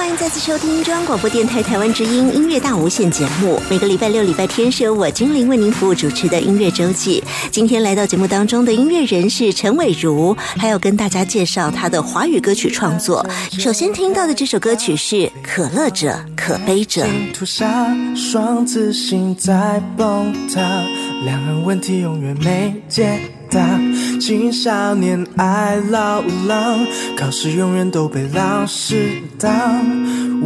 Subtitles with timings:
[0.00, 3.60] 欢迎再次收听中央广播电台台湾之音音乐大无限节目。
[3.68, 7.22] 每个礼拜六、礼拜天是由我精灵为您服务主持的音乐周记。
[7.50, 13.24] 今天来到节目当中的音乐人是陈伟如，还要跟大家介绍他的华语歌曲创作。
[13.50, 17.04] 首先听到的这首歌曲是《可乐者可悲者》。
[17.34, 20.62] 涂下双子星在崩塌，
[21.26, 23.20] 两岸问题永远没解
[23.50, 23.80] 大。
[24.20, 26.86] 青少年爱老狼，
[27.16, 29.50] 考试永远都被老师当。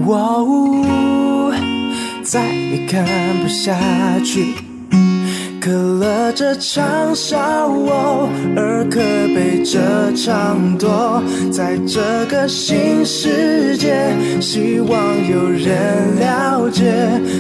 [0.06, 1.52] 哦，
[2.22, 3.04] 再也看
[3.42, 3.78] 不下
[4.24, 4.73] 去。
[5.64, 9.00] 可乐者长少我，而可
[9.34, 9.80] 悲者
[10.14, 11.22] 长多。
[11.50, 14.92] 在这个新世界，希望
[15.26, 16.84] 有人了解。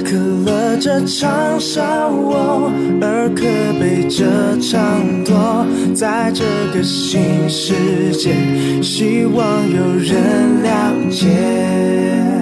[0.06, 0.16] 可
[0.50, 2.72] 乐者长少我，
[3.02, 3.44] 而可
[3.78, 4.24] 悲者
[4.58, 5.66] 长多。
[5.94, 8.32] 在这个新世界，
[8.80, 12.33] 希望有人了解。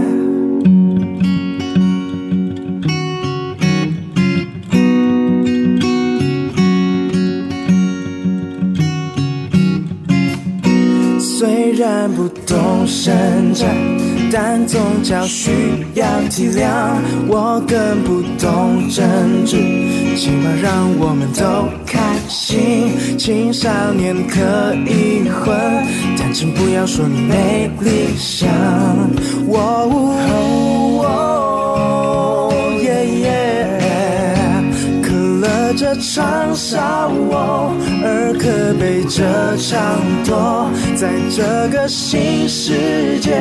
[13.05, 13.67] 挣扎，
[14.31, 15.51] 但宗教需
[15.95, 16.63] 要体谅。
[17.27, 19.57] 我更不懂政治，
[20.17, 23.19] 起码让我们都开心。
[23.19, 25.53] 青少年可以混，
[26.17, 28.49] 但请不要说你没理想。
[29.49, 30.82] 哦
[35.73, 37.73] 乐者长少哦，
[38.05, 40.71] 而可悲这场多。
[40.95, 43.33] 在这个新世界，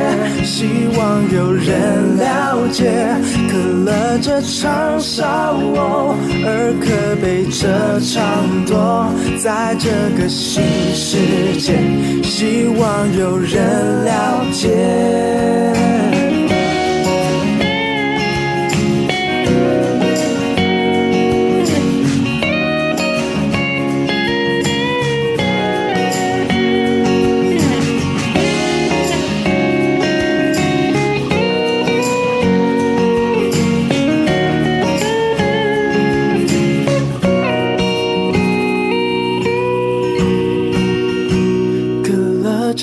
[0.45, 2.89] 希望有人了解。
[3.49, 6.15] 可乐者长少我，
[6.45, 9.11] 而可悲这场多。
[9.43, 10.63] 在这个新
[10.95, 11.77] 世界，
[12.23, 15.70] 希望有人了解。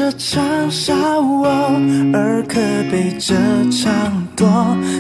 [0.09, 1.79] 乐者长少哦，
[2.15, 2.59] 而可
[2.91, 3.35] 悲这
[3.71, 4.49] 场多。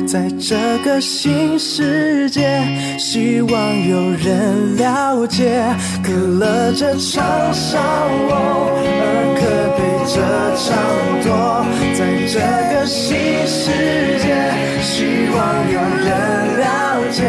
[0.06, 2.62] 在这个新世界，
[2.98, 5.64] 希望有人了解。
[6.02, 7.24] 可乐这场
[7.54, 7.78] 少
[8.28, 8.68] 我，
[9.00, 9.02] 而
[9.40, 9.40] 可
[9.78, 10.20] 悲这
[10.60, 10.76] 场
[11.24, 11.64] 多。
[11.96, 12.36] 在这
[12.74, 14.28] 个新世界，
[14.82, 15.40] 希望
[15.72, 16.08] 有人
[16.60, 17.24] 了解。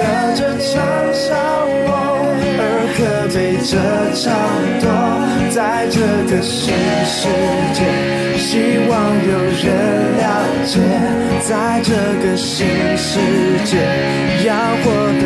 [0.00, 0.80] 可乐这场
[1.12, 1.28] 少
[1.84, 1.92] 我，
[2.58, 2.64] 而
[2.96, 2.98] 可
[3.34, 3.36] 悲
[3.66, 3.76] 这
[4.16, 4.24] 场
[4.80, 5.19] 多。
[5.50, 6.00] 在这
[6.30, 6.72] 个新
[7.04, 7.28] 世
[7.74, 7.82] 界，
[8.38, 8.94] 希望
[9.26, 10.24] 有人了
[10.64, 10.78] 解。
[11.40, 11.90] 在这
[12.22, 13.18] 个新世
[13.64, 13.76] 界，
[14.46, 15.22] 要活得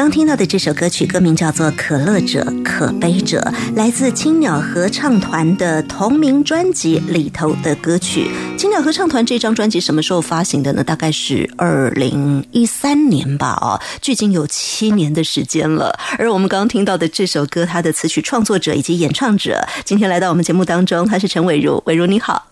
[0.00, 3.38] 刚听到的这首歌曲歌名叫做《可乐者可悲者》，
[3.76, 8.30] 来自青鸟合唱团的同名专辑里头的歌曲。
[8.56, 10.82] 青鸟合唱团这张专辑什么时候发行的呢？
[10.82, 15.94] 大概是二零一三年吧，哦，距今有七年的时间了。
[16.16, 22.46] 而我们刚刚听到的这首歌，它的词曲创作者以及演唱者，今天来到我们节目当中，他是陈伟如，伟如你好。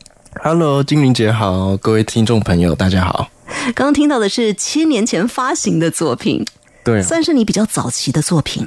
[0.45, 3.31] Hello，金玲姐好，各位听众朋友，大家好。
[3.75, 6.45] 刚刚听到的是七年前发行的作品，
[6.89, 8.67] 对，算是你比较早期的作品。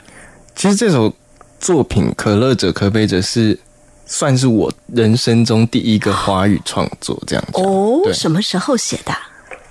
[0.56, 1.12] 其实这首
[1.59, 3.58] 作品《可乐者可悲者》是
[4.06, 7.60] 算是我人生中第一个华语创作，这样子。
[7.60, 9.12] 哦，什么时候写的？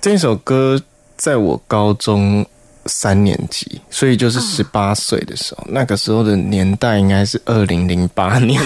[0.01, 0.81] 这首歌
[1.15, 2.45] 在我高中
[2.85, 8.61] 三年级，所以就是十八岁的时候，那个时候的年代应该是二零零八年。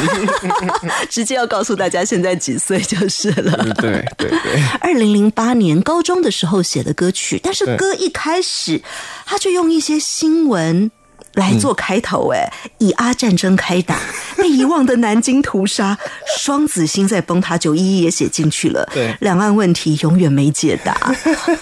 [1.09, 3.57] 直接要告诉大家现在几岁就是了。
[3.75, 8.81] 对对对，二零零八年高中的时候写的歌曲，但是歌一开始
[9.25, 10.91] 他就用一些新闻。
[11.35, 13.99] 来做开头，哎、以阿战争开打，
[14.37, 15.97] 被遗忘的南京屠杀，
[16.37, 18.87] 双子星在崩塌，九一一也写进去了。
[18.93, 21.15] 对两岸问题永远没解答。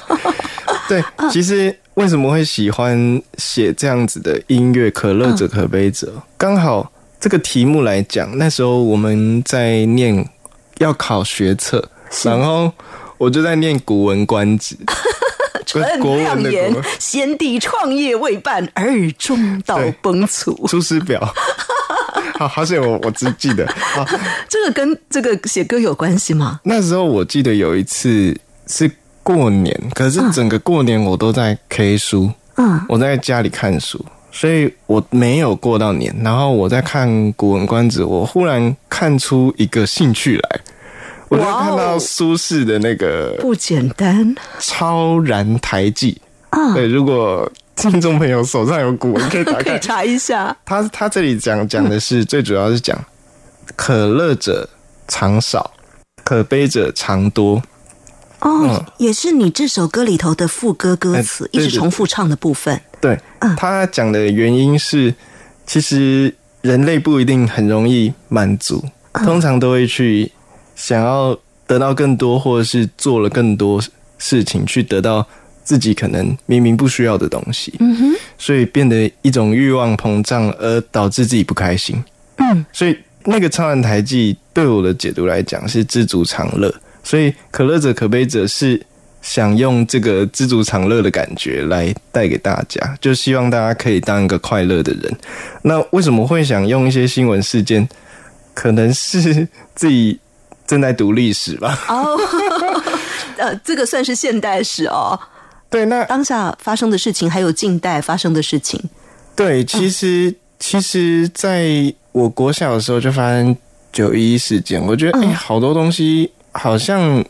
[0.87, 6.13] 对，其实为什么会喜欢写这样子的音乐《可乐者可悲者》？
[6.37, 10.27] 刚好这个题目来讲，那时候我们在念
[10.79, 11.89] 要考学测，
[12.23, 12.71] 然后
[13.17, 14.75] 我就在念《古文观止》，
[15.65, 20.67] 陈国亮言先帝创业未半，而中道崩殂。
[20.67, 21.21] 出师表。
[22.35, 23.65] 好好险我我只记得
[23.95, 24.05] 啊，
[24.49, 26.59] 这个跟这个写歌有关系吗？
[26.63, 28.35] 那时候我记得有一次
[28.67, 28.89] 是
[29.21, 36.13] 过年，可是整个过年我都在 K 书，嗯，我在家里看书，所以我没有过到年。
[36.23, 40.59] 然后我在看《古文观止》，我忽然看出一个兴趣来，
[41.37, 46.21] 我看到苏轼的那个不简单《超然台记》。
[46.59, 49.79] 啊，对，如果听众朋友手上有古文，可以打 可以开。
[49.79, 50.55] 查一下。
[50.65, 52.97] 他他这里讲讲的是，最主要是讲
[53.75, 54.69] 可乐者
[55.07, 55.71] 常少，
[56.23, 57.61] 可悲者常多。
[58.39, 62.79] 哦嗯，也是你这首歌里头的副歌歌词一直重复唱的部分。
[63.01, 65.13] 对嗯，他讲的原因是，
[65.65, 68.83] 其实人类不一定很容易满足，
[69.13, 70.31] 通常都会去
[70.75, 73.81] 想要得到更多，或者是做了更多
[74.17, 75.25] 事情去得到
[75.63, 82.03] 自己可能明明不需要的东西，嗯哼，所以变得一种欲望膨胀，而导致自己不开心。
[82.37, 86.73] 嗯，所以那个超然台记对我的解读来讲是知足常乐，
[87.03, 88.81] 所以可乐者可悲者是
[89.21, 95.15] 想用这个知足常乐的感觉来带给大家，就希望大家可以当一个快乐的人。
[95.61, 97.87] 那为什么会想用一些新闻事件？
[98.55, 100.19] 可能是自己
[100.73, 101.79] 正在读历史吧。
[101.87, 102.17] 哦，
[103.37, 105.17] 呃，这个算是现代史哦，
[105.69, 108.81] 对，那当下发生的事情，还有近代发生的事情。
[109.35, 113.55] 对，其实、其实在我国小的时候就发生
[113.91, 117.23] 九一一事件，我觉得哎、嗯好多东西好像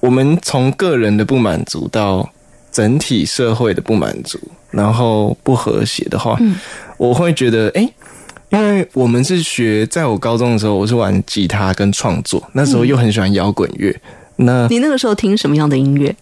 [0.00, 2.28] 我们从个人的不满足到
[2.72, 4.38] 整体社会的不满足，
[4.70, 6.56] 然后不和谐的话，嗯
[6.96, 7.88] 我会觉得哎。
[8.54, 13.94] 因为我们是学，在我高中的时候，我是玩吉他跟创作，那时候又很喜欢摇滚乐。
[14.36, 16.14] 那你那个时候听什么样的音乐？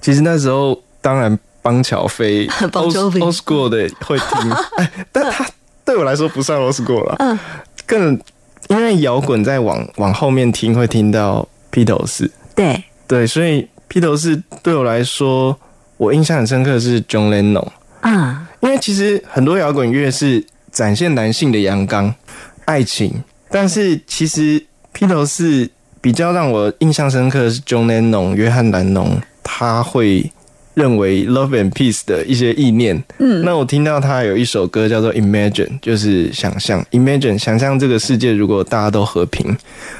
[0.00, 5.46] 其实那时候当然邦乔飞 Bon old Jovi old school 的会听， 哎，但他
[5.84, 7.38] 对我来说不算 old school 了，嗯，
[7.86, 8.20] 更
[8.66, 15.56] 因为摇滚在往往后面听会听到披头士，对，对，所以披头士对我来说，
[15.98, 17.68] 我印象很深刻的是 John Lennon，
[18.00, 20.44] 啊，因为其实很多摇滚乐是
[20.76, 22.14] 展现男性的阳刚、
[22.66, 23.10] 爱情，
[23.48, 24.62] 但是其实
[24.92, 25.66] 披头士
[26.02, 30.30] 比较让我印象深刻的是 John Lennon 约翰兰农，他会
[30.74, 33.02] 认为 love and peace 的一些意念。
[33.16, 39.56] 嗯，那我听到他有一首歌叫做 Imagine，就是想象 Imagine，想象这个世界如果大家都和平，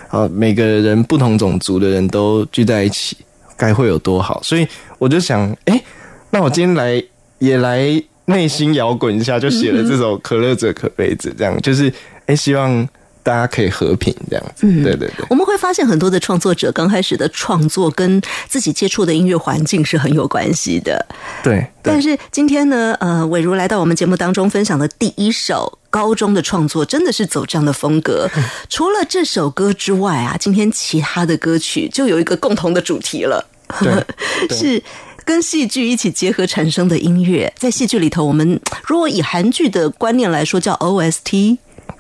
[0.09, 3.17] 啊，每个人不同种族的人都聚在一起，
[3.57, 4.43] 该会有多好。
[4.43, 4.69] 所以
[4.99, 5.83] 我就想，哎、
[6.29, 7.03] 那我今天来
[7.39, 12.87] 也来内心摇滚一下，就写了这首《可乐者可悲者》，这样就是哎、诶希望
[13.23, 14.67] 大家可以和平这样子。
[14.67, 21.05] 嗯对对对，我们会发现很多的创作者刚开始的创作跟自己接触的音乐环境是很有关系的。
[21.43, 28.29] 对对，但是今天呢，呃，伟如来到我们节目当中分享的第一首高中的创作，真的是走这样的风格。
[28.71, 33.45] 除了这首歌之外啊，今天其他的歌曲就有一个共同的主题了，
[33.81, 33.93] 对
[34.49, 34.83] 对是。
[35.27, 41.59] 跟戏剧一起结合产生的音乐，在戏剧里头，我们 如果以韩剧的观念来说，叫 OST。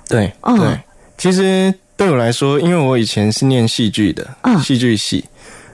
[0.08, 0.56] 对嗯。
[0.58, 0.80] 对，
[1.18, 5.24] 其实对我来说，因为我以前是念戏剧的嗯，戏剧系，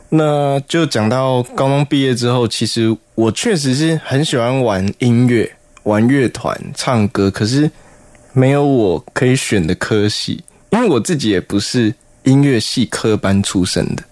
[0.09, 5.53] 那就讲到高中毕业之后，其实我确实是很喜欢玩音乐、
[5.83, 7.71] 玩乐团、唱歌，可是
[8.33, 14.03] 没有我可以选的科系，因为我自己也不是音乐系科班出身的，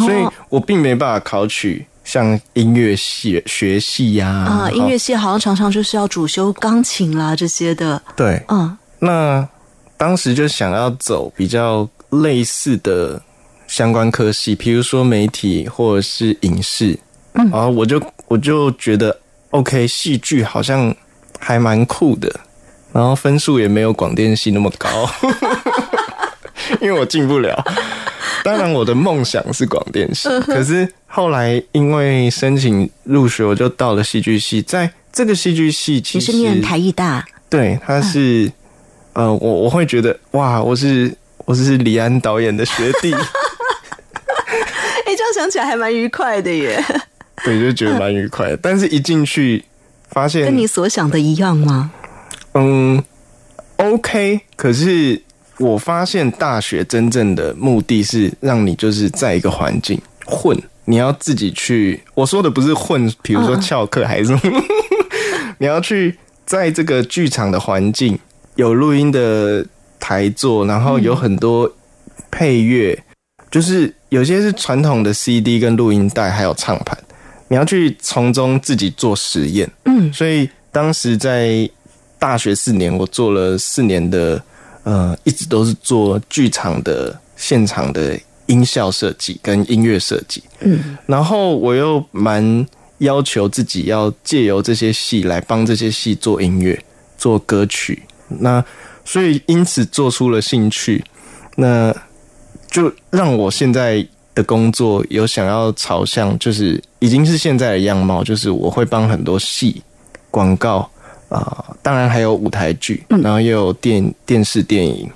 [0.00, 8.02] 所以哦我并没办法考取像音乐系学系呀、啊、音乐系好像常常就是要主修钢琴啦这些的。
[8.16, 8.76] 对，嗯。
[8.98, 9.48] 那
[9.96, 13.22] 当时就想要走比较类似的
[13.68, 16.98] 相关科系，比如说媒体或者是影视，
[17.34, 17.48] 嗯。
[17.48, 19.16] 然后我就我就觉得
[19.50, 20.92] OK，戏剧好像
[21.38, 22.28] 还蛮酷的，
[22.92, 25.08] 然后分数也没有广电系那么高，
[26.82, 27.64] 因为我进不了。
[28.42, 34.62] 当然，我的梦想是广电系，可是后来因为申请入学，我就到了戏剧系。
[34.62, 38.50] 在这个戏剧系，其实你是念台艺大，对，他是，
[39.14, 41.12] 呃，我我会觉得哇，我是
[41.46, 43.12] 我是李安导演的学弟，
[45.04, 46.80] 哎，这样想起来还蛮愉快的耶，
[47.44, 48.56] 对，就觉得蛮愉快的。
[48.58, 49.64] 但是一进去
[50.10, 51.90] 发现，跟你所想的一样吗？
[52.54, 53.02] 嗯
[53.78, 55.20] ，OK，可是
[55.58, 62.02] 我发现大学真正的目的是让你就是在一个环境混，你要自己去。
[62.14, 64.62] 我说的不是混，比如说嗯翘课还是什么，
[65.58, 68.18] 你要去在这个剧场的环境
[68.56, 69.64] 有录音的
[69.98, 71.70] 台座，然后有很多
[72.30, 73.02] 配乐，
[73.50, 76.98] 就是有些是传统的 CD 跟录音带，还有唱盘，
[77.48, 79.70] 你要去从中自己做实验。
[79.84, 81.68] 嗯所以当时在
[82.18, 84.42] 大学四年，我做了四年的
[84.82, 88.18] 呃一直都是做剧场的现场的
[88.50, 92.66] 音效设计跟音乐设计，嗯，然后我又蛮
[92.98, 96.76] 要求自己要借由这些戏来帮这些戏做音乐、
[97.16, 98.62] 做歌曲，那
[99.04, 101.02] 所以因此做出了兴趣，
[101.54, 101.94] 那
[102.68, 104.04] 就让我现在
[104.34, 109.80] 的工作有想要朝向，就是已经是现在的样貌，就是我会帮很多戏、
[110.30, 110.90] 广告
[111.28, 115.08] 啊、当然还有舞台剧，然后也有电电视电影，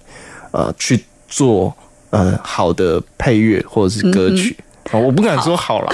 [0.52, 1.74] 呃，去做
[2.14, 4.56] 呃好的配乐或者是歌曲。
[4.90, 5.92] 啊，我不敢说好了，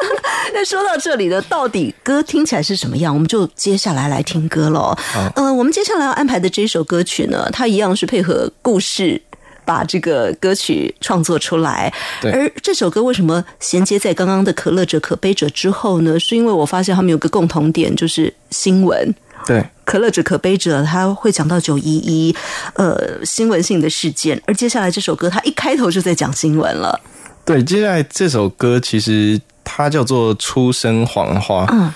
[0.52, 3.14] 那说到这里呢，到底歌听起来是什么样？
[3.14, 4.96] 我们就接下来来听歌喽。
[5.36, 9.22] 呃，我们接下来要安排的这首歌曲呢，它一样是配合故事。
[9.62, 11.92] 把这个歌曲创作出来，
[12.24, 16.18] 而这首歌为什么衔接在刚刚的“可乐者可悲者”之后呢？
[16.18, 19.14] 是因为我发现他们有个共同点，就是新闻。
[19.46, 19.64] 对。
[19.84, 22.36] 可乐者可悲者，他会讲到九一一，
[22.74, 24.40] 呃，新闻性的事件。
[24.46, 27.00] 而接下来这首歌，他一开头就在讲新闻了。
[27.44, 31.66] 对，接下来这首歌其实它叫做《出生黄花》。
[31.72, 31.92] 嗯，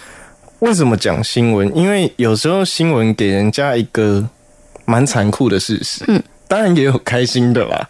[0.58, 1.70] 为什么讲新闻？
[1.76, 4.28] 因为有时候新闻给人家一个
[4.86, 6.04] 蛮残酷的事实。
[6.08, 7.88] 嗯，当然也有开心的啦，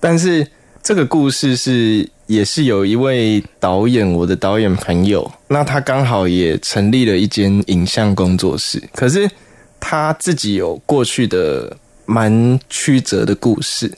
[0.00, 0.44] 但是
[0.82, 9.30] 这个故事是也是有一位导演，我的导演朋友，那他刚好也成立了一间影像工作室，可是
[9.78, 11.76] 他自己有过去的
[12.06, 13.92] 蛮曲折的故事。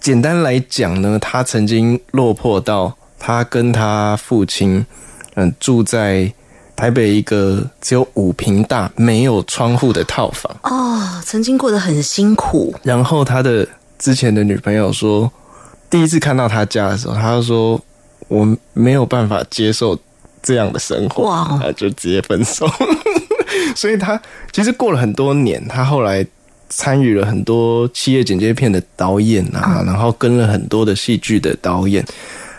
[0.00, 4.84] 简单来讲呢，他曾经落魄到他跟他父亲，
[5.34, 6.32] 嗯，住在
[6.74, 10.56] 台北一个只有五平大、没有窗户的套房。
[10.62, 12.74] 哦，曾经过得很辛苦。
[12.82, 13.66] 然后他的
[13.98, 15.30] 之前的女朋友说，
[15.90, 17.80] 第一次看到他家的时候，他就说
[18.28, 19.98] 我没有办法接受
[20.42, 22.68] 这样的生活，哇啊，就直接分手。
[23.74, 24.20] 所以他
[24.52, 26.26] 其实过了很多年，他后来
[26.68, 32.04] 参与了很多企业剪接片的导演啊，然后跟了很多的戏剧的导演。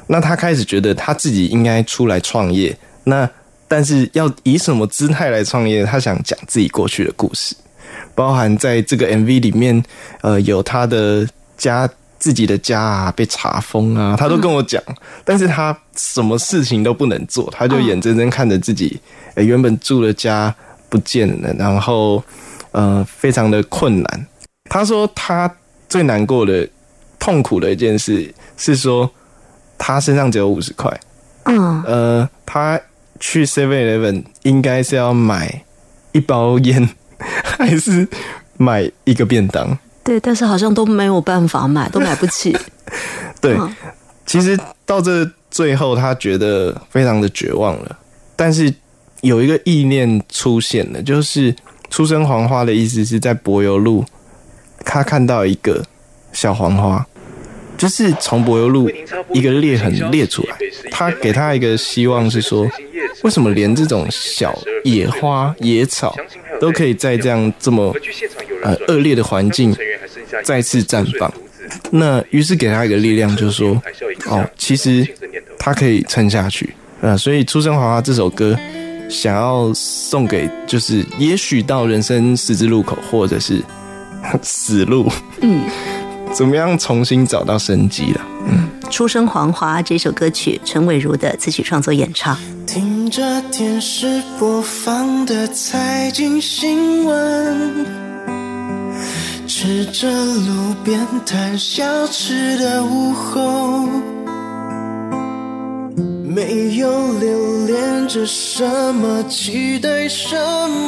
[0.08, 3.30] 那他开始觉得他自己应该出来创业，那
[3.68, 5.86] 但是要以什么姿态来创业？
[5.86, 7.56] 他想讲自己过去的故事。
[8.16, 9.82] 包含在这个 MV 里面，
[10.22, 11.88] 呃，有他的家
[12.20, 14.84] 自己的家啊被查封啊，他都跟我讲，
[15.24, 19.00] 但是他什么事情都不能做，他就眼睁睁看着自己、
[19.36, 20.54] 呃原本住的家
[20.90, 22.22] 不见了，然后
[22.72, 24.28] 呃非常的困难。
[24.66, 25.50] 他说他
[25.88, 26.68] 最难过的、
[27.18, 29.10] 痛苦的一件事是说，
[29.78, 31.00] 他身上只有五十块，
[31.46, 32.80] 嗯，呃，他
[33.20, 35.64] 去 Seven Eleven 应该是要买
[36.12, 36.90] 一包烟，
[37.44, 38.08] 还是
[38.58, 39.78] 买一个便当？
[40.10, 42.58] 对，但是好像都没有办法买，都买不起。
[43.40, 43.76] 对，嗯
[44.26, 47.96] 其实到这最后，他觉得非常的绝望了。
[48.36, 48.74] 但是
[49.22, 51.56] 有一个意念出现了，就是
[51.92, 54.04] 出生黄花的意思是在柏油路，
[54.84, 55.86] 他看到一个
[56.34, 57.06] 小黄花，
[57.78, 58.90] 就是从柏油路
[59.32, 60.58] 一个裂痕裂出来。
[60.90, 62.68] 他给他一个希望是说，
[63.22, 66.16] 为什么连这种小野花野草
[66.60, 67.94] 都可以在这样这么
[68.64, 69.76] 呃恶劣的环境
[70.44, 71.32] 再次绽放？
[71.92, 73.82] 那于是给他一个力量，就是说，
[74.26, 75.06] 哦，其实
[75.58, 76.74] 他可以撑下去。
[77.02, 78.58] 呃，所以《出生黄花》这首歌，
[79.10, 83.62] 想要送给就是也许到人生十字路口，或者是
[84.42, 85.64] 死路，嗯，
[86.34, 88.22] 怎么样重新找到生机了？
[88.50, 92.36] 《嗯出生黄花》这首歌曲，陈伟如的词曲创作演唱。
[92.66, 97.86] 听着电视播放的财经新闻，
[99.50, 103.90] 吃着路边摊小吃的午后，
[106.24, 108.64] 没有留恋着什
[108.94, 110.38] 么，期待什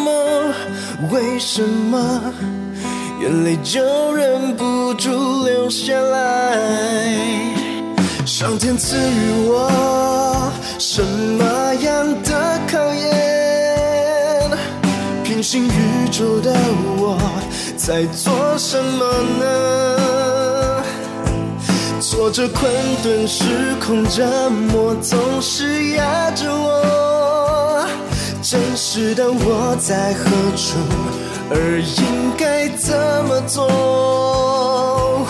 [0.05, 0.53] 么，
[1.11, 2.21] 为什么
[3.19, 3.81] 眼泪就
[4.13, 5.09] 忍不住
[5.43, 6.55] 流下来？
[8.27, 13.20] 上天赐予我什么样的考验？
[15.41, 16.53] 平行宇宙的
[16.99, 17.17] 我
[17.75, 19.03] 在做什么
[19.39, 20.83] 呢？
[21.99, 22.71] 做着困
[23.01, 23.43] 顿时
[23.83, 27.87] 空折磨，总是压着我。
[28.43, 30.77] 真实的我在何处，
[31.49, 32.95] 而应该怎
[33.27, 35.25] 么做？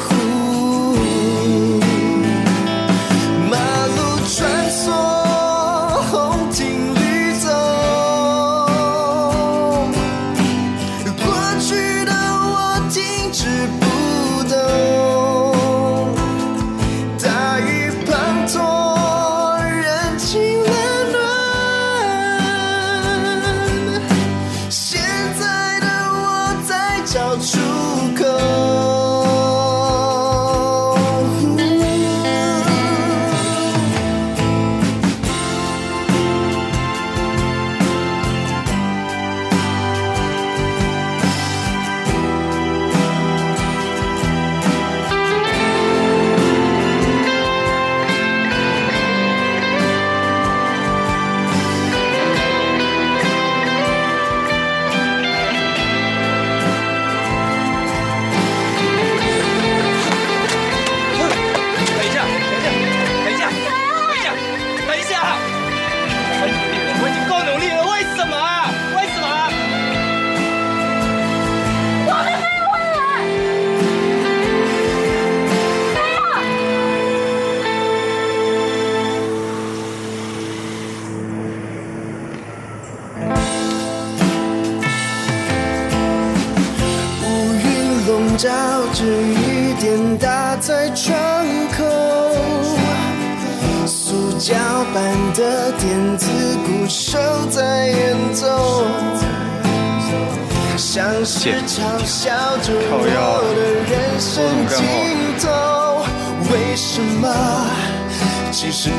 [108.84, 108.90] 其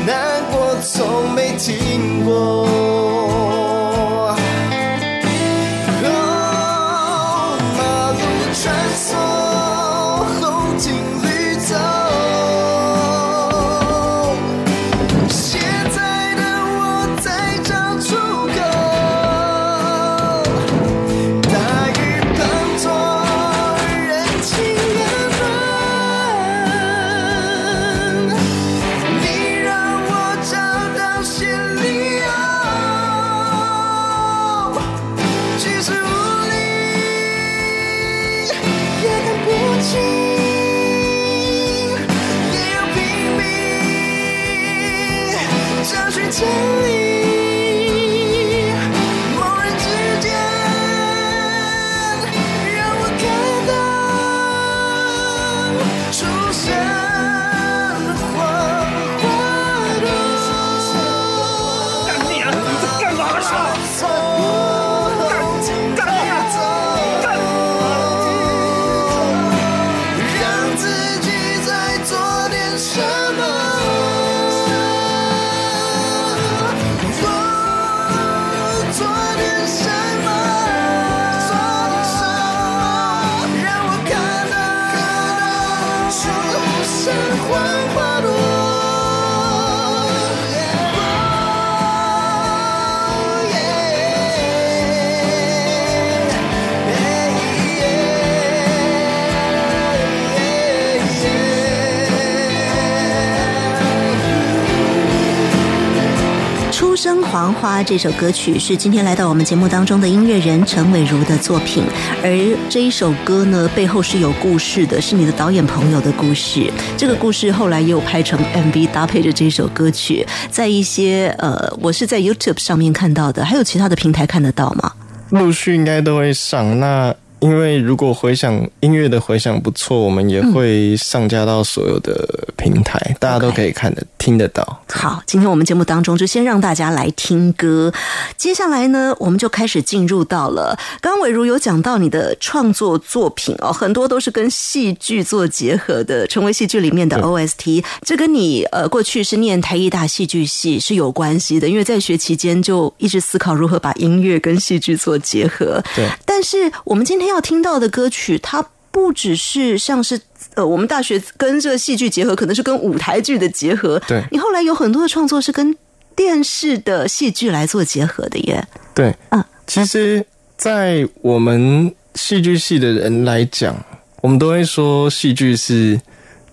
[107.85, 111.83] 这首歌曲是今天来到我们节目当中的音乐人陈伟如的作品，
[112.23, 116.71] 而这一首歌呢背后是有故事的，是你的导演朋友的故事。
[116.97, 124.93] 这个故事后来也有拍成 MV，搭配着这首歌曲，在一些呃，我是在 YouTube 上面看到的，还有其他的平台看得到吗？
[125.29, 126.79] 陆续应该都会上。
[126.79, 134.81] 那因为如果回响音乐的回响不错，我们也会上架到所有的平台，大家都可以看得听得到。
[134.87, 137.91] 好，今天我们节目当中就先让大家来听歌，
[138.37, 140.79] 接下来呢，我们就开始进入到了。
[141.01, 147.83] 刚伟如有讲到你的创作作品哦，很多都是跟戏剧做结合的，成为戏剧里面的 OST。
[148.05, 155.83] 这跟你呃过去是念台艺大戏剧系是有关系的，因为在学期间就一直思考如何把音乐跟戏剧做结合。
[155.93, 160.21] 对，但是我们今天要听到的歌曲，它不只是像是。
[160.55, 163.99] 呃，我们大学跟这个戏剧结合，可能是跟舞台剧的结合。
[164.07, 165.75] 对，你后来有很多的创作是跟
[166.15, 168.63] 电视的戏剧来做结合的耶。
[168.93, 170.23] 对，嗯，其实，
[170.55, 173.75] 在我们戏剧系的人来讲，
[174.21, 175.99] 我们都会说戏剧是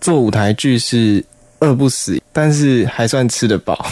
[0.00, 1.22] 做舞台剧是
[1.58, 3.86] 饿不死，但是还算吃得饱。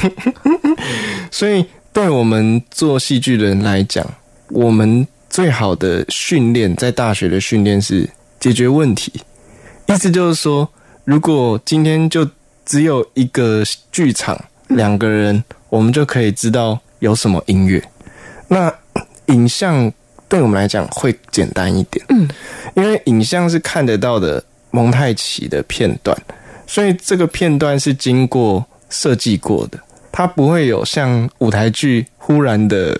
[1.31, 4.07] 所以，对我们做戏剧的人来讲，
[4.49, 8.09] 我们最好的训练，在大学的训练是
[8.41, 9.13] 解决问题。
[9.89, 10.69] 意思就是说，
[11.05, 12.29] 如果今天就
[12.67, 17.83] 只有一个剧场，两个人，我们就可以知道有什么音乐。
[18.49, 18.73] 那
[19.27, 19.91] 影像
[20.29, 22.29] 对我们来讲会简单一点，嗯，
[22.75, 26.15] 因为影像是看得到的蒙太奇的片段，
[26.67, 29.79] 所以这个片段是经过设计过的，
[30.13, 32.95] 它不会有像舞台剧忽然的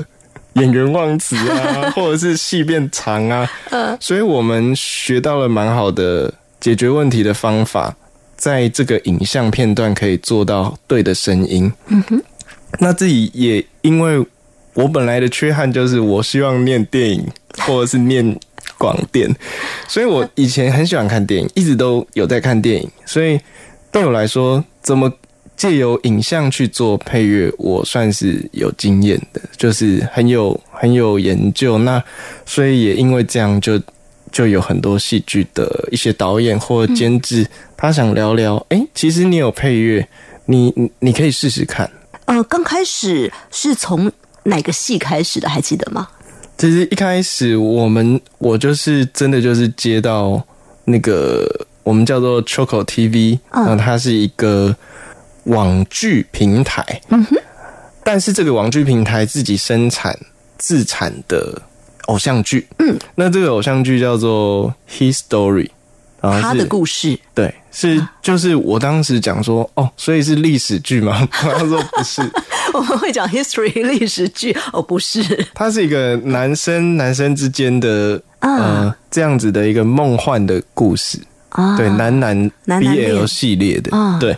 [0.55, 6.33] 演员忘词啊， 或者是戏变长啊，嗯，所以我们学到了蛮好的。
[6.61, 7.95] 解决问题的方法，
[8.37, 11.73] 在这个影像片段可以做到对的声音。
[11.87, 12.23] 嗯哼，
[12.81, 14.25] 那自己也因为
[14.75, 17.27] 我本来的缺憾就是我希望念电影
[17.59, 18.39] 或者是念
[18.77, 19.33] 广电，
[19.89, 22.91] 所以我以前很喜欢看电影，一直都有在看电影。
[23.07, 23.41] 所以
[23.91, 25.13] 对我来说，怎么
[25.57, 31.79] 借由影像去做配乐，我算是有经验的，就是很有很有研究。
[31.79, 32.03] 那
[32.45, 33.81] 所以也因为这样就。
[34.39, 37.45] 就有很多戏剧的一些导演或监制，
[37.77, 38.65] 他想聊聊。
[38.69, 40.07] 哎，其实你有配乐，
[40.45, 41.91] 你你可以试试看。
[42.27, 44.13] 呃，刚开始是从
[44.45, 45.49] 哪个戏开始的？
[45.49, 46.07] 还记得吗？
[46.57, 50.41] 其实一开始我们我就是真的就是接到
[50.85, 51.45] 那个
[51.83, 54.73] 我们叫做 Choco TV，嗯，它是一个
[55.47, 56.85] 网剧平台。
[57.09, 57.37] 嗯哼，
[58.05, 60.17] 但是这个网剧平台自己生产
[60.59, 61.61] 自产的。
[62.09, 64.75] 偶像剧，嗯，那这个偶像剧叫做
[65.13, 65.65] 《History》，
[66.21, 67.19] 然后是他的故事。
[67.35, 71.27] 对，是就是我当时讲说，哦，所以是历史剧吗？
[71.33, 72.21] 他说不是，
[72.75, 74.55] 我们会讲 history 历史剧。
[74.73, 75.23] 哦，不是。
[75.55, 78.57] 它是一个男生男生之间的啊。
[78.57, 81.19] 呃这样子的一个梦幻的故事，
[81.49, 83.97] 啊，对，男男 BL 系列的。
[83.97, 84.37] 啊，对。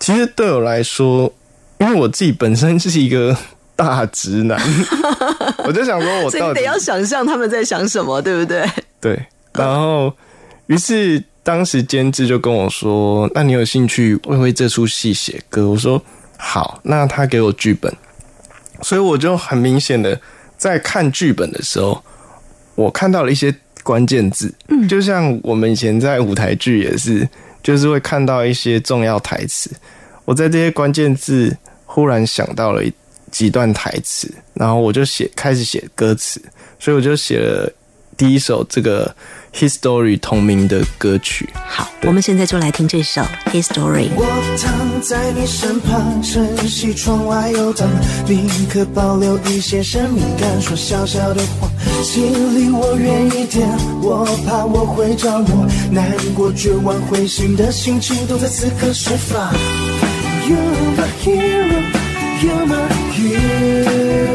[0.00, 1.32] 其实对我来说，
[1.78, 3.36] 因为我自己本身是一个
[3.74, 4.60] 大直男，
[5.64, 8.68] 我就想说，我到底要想象他们在想什么，对不对？
[9.00, 10.12] 对，然后
[10.66, 16.00] 于是当时监制就跟我说：“那你有兴趣为为这出戏写歌？”我说
[16.38, 17.92] ：“好。”那他给我剧本，
[18.82, 20.20] 所以我就很明显的
[20.56, 22.02] 在看剧本的时候，
[22.74, 27.28] 我看到了一些关键字，嗯，就像我们以前在舞台剧也是，
[27.62, 29.70] 就是会看到一些重要台词。
[30.24, 32.92] 我在这些关键字忽然想到了一
[33.32, 36.40] 几段台词，然后我就写开始写歌词，
[36.78, 37.68] 所以我就写了
[38.16, 39.12] 第一首这个
[39.52, 41.48] History 同名的歌曲。
[41.66, 44.08] 好，我们现在就来听这首《History》。
[44.14, 44.24] 我
[44.62, 47.88] 躺在你身旁，晨曦窗外游荡，
[48.28, 51.70] 宁可保留一些神秘感，说小小的谎，
[52.04, 52.22] 请
[52.54, 53.66] 离我远一点，
[54.02, 59.52] 我怕我会着魔，难过、绝望、灰心的心情都在此刻释放。
[60.44, 60.58] You're
[60.96, 61.82] my hero,
[62.42, 64.31] you're my hero。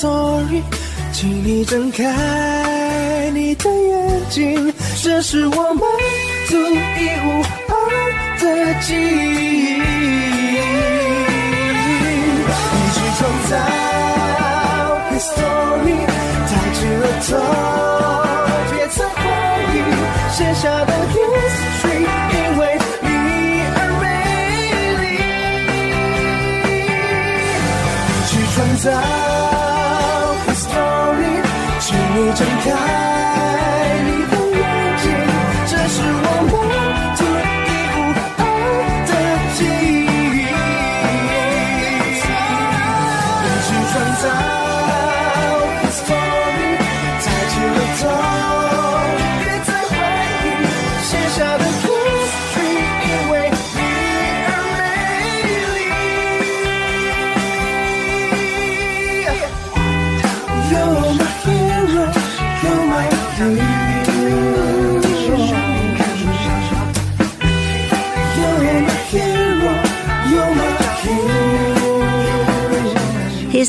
[0.00, 0.62] story，
[1.12, 5.82] 请你睁开你的眼睛，这是我们
[6.48, 7.72] 独一无二
[8.40, 8.42] 的
[8.80, 9.76] 记忆。
[12.72, 13.52] 一起创造
[15.10, 16.00] history，
[16.48, 17.28] 抬起了头，
[18.72, 19.20] 别再怀
[19.74, 19.76] 疑，
[20.32, 22.60] 写下的 history，因为
[23.02, 23.06] 你
[32.34, 33.09] 睁开。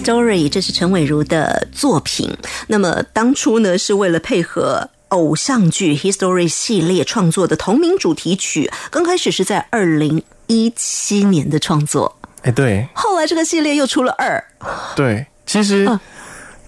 [0.02, 2.36] History，这是陈伟如的作品。
[2.68, 8.72] 那么当初呢，是为了配合偶像剧 History 系列创作的同名主题曲。
[8.90, 14.44] 刚开始是在二零一七年的创作，哎、对后来这个系列又出了二。
[14.96, 16.00] 对，其实、嗯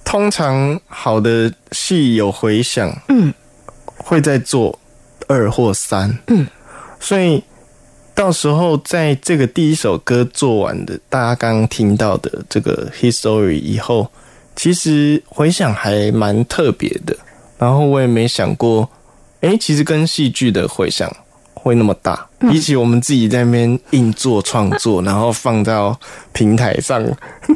[0.05, 3.33] 通常好的戏有回响，嗯，
[3.97, 4.77] 会再做
[5.27, 6.45] 二或三，嗯，
[6.99, 7.41] 所以
[8.15, 14.07] 到时候在这个第一首歌做完的，大家刚刚听到的这个 history 以后，
[14.55, 17.15] 其实回想还蛮特别的。
[17.57, 18.89] 然后我也没想过，
[19.41, 21.09] 哎，其实跟戏剧的回响
[21.53, 25.97] 会那么大，比起我们自己在那边硬做创作，然后放到
[26.33, 27.01] 平台上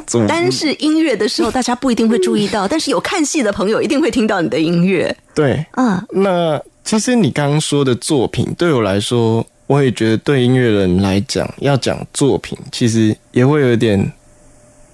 [0.05, 0.25] 做。
[0.25, 5.15] 单是音乐的时候，大家不一定会注意到，但是有看戏的朋友一定会听到你的音乐。
[5.35, 14.11] 对，嗯，那其实你刚刚说的作品，对我来说，我也觉得对音乐人来讲，要讲作品，其实也会有点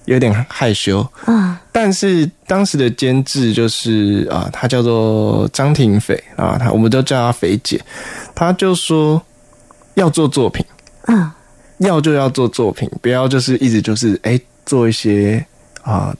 [0.06, 1.06] 有点害羞。
[1.26, 7.80] 嗯，但是当时的监制就是啊，他叫做张庭斐啊，他我们都叫他肥姐，
[8.34, 9.22] 他就说
[9.94, 10.64] 要做作品，
[11.06, 11.30] 嗯，
[11.78, 15.44] 要就要做作品，不要就是一直就是哎、做一些
[15.82, 16.14] 啊，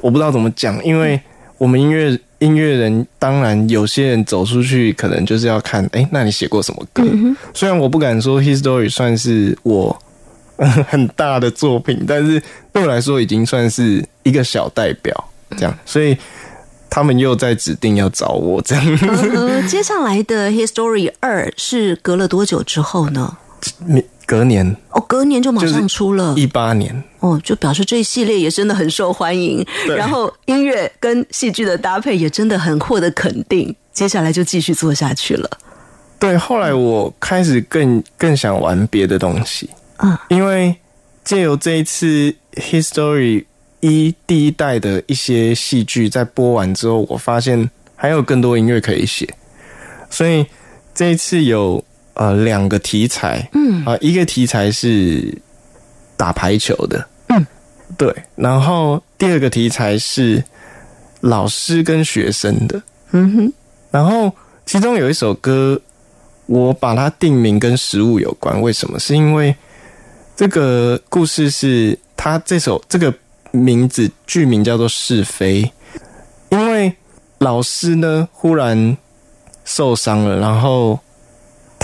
[0.00, 1.20] 我不知道怎么讲，因为
[1.58, 7.02] 我们音乐音乐人，当然有些人走出去可能就是要看哎、那你写过什么歌？
[7.52, 10.00] 虽然我不敢说《History》算是我
[10.88, 12.40] 很大的作品，但是
[12.72, 16.16] 对我来说已经算是一个小代表，这样，所以
[16.88, 18.98] 他们又在指定要找我这样。
[19.34, 23.36] 呃，接下来的《History 二》是隔了多久之后呢？
[24.28, 24.76] 隔年。
[24.90, 26.34] 哦，隔年就马上出了。
[26.36, 33.74] 一八年，哦，就表示这一系列也真的很受欢迎，然后音乐跟戏剧的搭配也真的很获得肯定。
[33.94, 35.50] 接下来就继续做下去了。
[36.18, 40.76] 对，后来我开始更更想玩别的东西，嗯，因为
[41.24, 43.46] 借由这一次 History
[43.80, 49.32] 一第一代的一些戏剧在播完之后，我发现还有更多音乐可以写，
[50.10, 50.44] 所以
[50.94, 51.84] 这一次有
[52.18, 53.82] 呃两个题材，嗯。
[53.86, 55.32] 啊、一个题材是
[56.16, 57.46] 打排球的，嗯，
[57.96, 60.42] 对，然后第二个题材是
[61.20, 63.52] 老师跟学生的，嗯哼，
[63.90, 64.30] 然后
[64.66, 65.80] 其中有一首歌，
[66.46, 68.60] 我把它定名跟食物有关。
[68.60, 68.98] 为什么？
[68.98, 69.54] 是因为
[70.36, 73.14] 这个故事是它这首这个
[73.52, 75.62] 名字剧名叫做《是非》，
[76.50, 76.92] 因为
[77.38, 78.96] 老师呢忽然
[79.64, 80.98] 受伤了，然后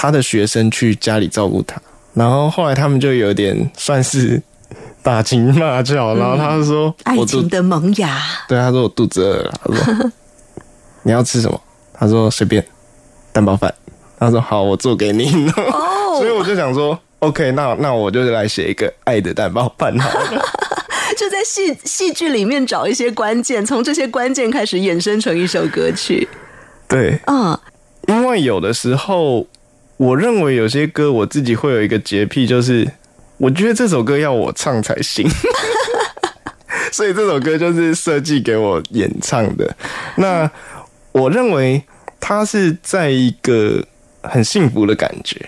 [0.04, 1.80] 他的学生去家里照顾他，
[2.12, 4.38] 然后后来他们就有点算是
[5.02, 8.20] 打情骂俏，然后他就说：“爱情的萌芽。
[8.46, 9.54] 对，他说我肚子饿了。
[9.64, 10.10] 他说
[11.04, 11.58] 你要吃什么？
[11.94, 12.62] 他说随便，
[13.32, 13.74] 蛋包饭。
[14.18, 15.50] 他说好，我做给你。
[15.56, 20.44] 哦所以我就想说，OK，那那我就来写一个爱的蛋包饭好了。
[21.16, 26.28] 就在戏戏剧里面找一些关键，从这些关键开始衍生成一首歌曲。
[26.86, 27.58] 对，嗯，
[28.08, 29.46] 因为有的时候，
[29.96, 32.90] 我认为有些歌我自己会有一个洁癖，就是
[33.37, 35.28] 我觉得这首歌要我唱才行，
[36.90, 39.76] 所以这首歌就是设计给我演唱的。
[40.16, 40.50] 那
[41.12, 41.83] 我认为
[42.18, 43.85] 它是在一个
[44.22, 45.40] 很幸福的感觉。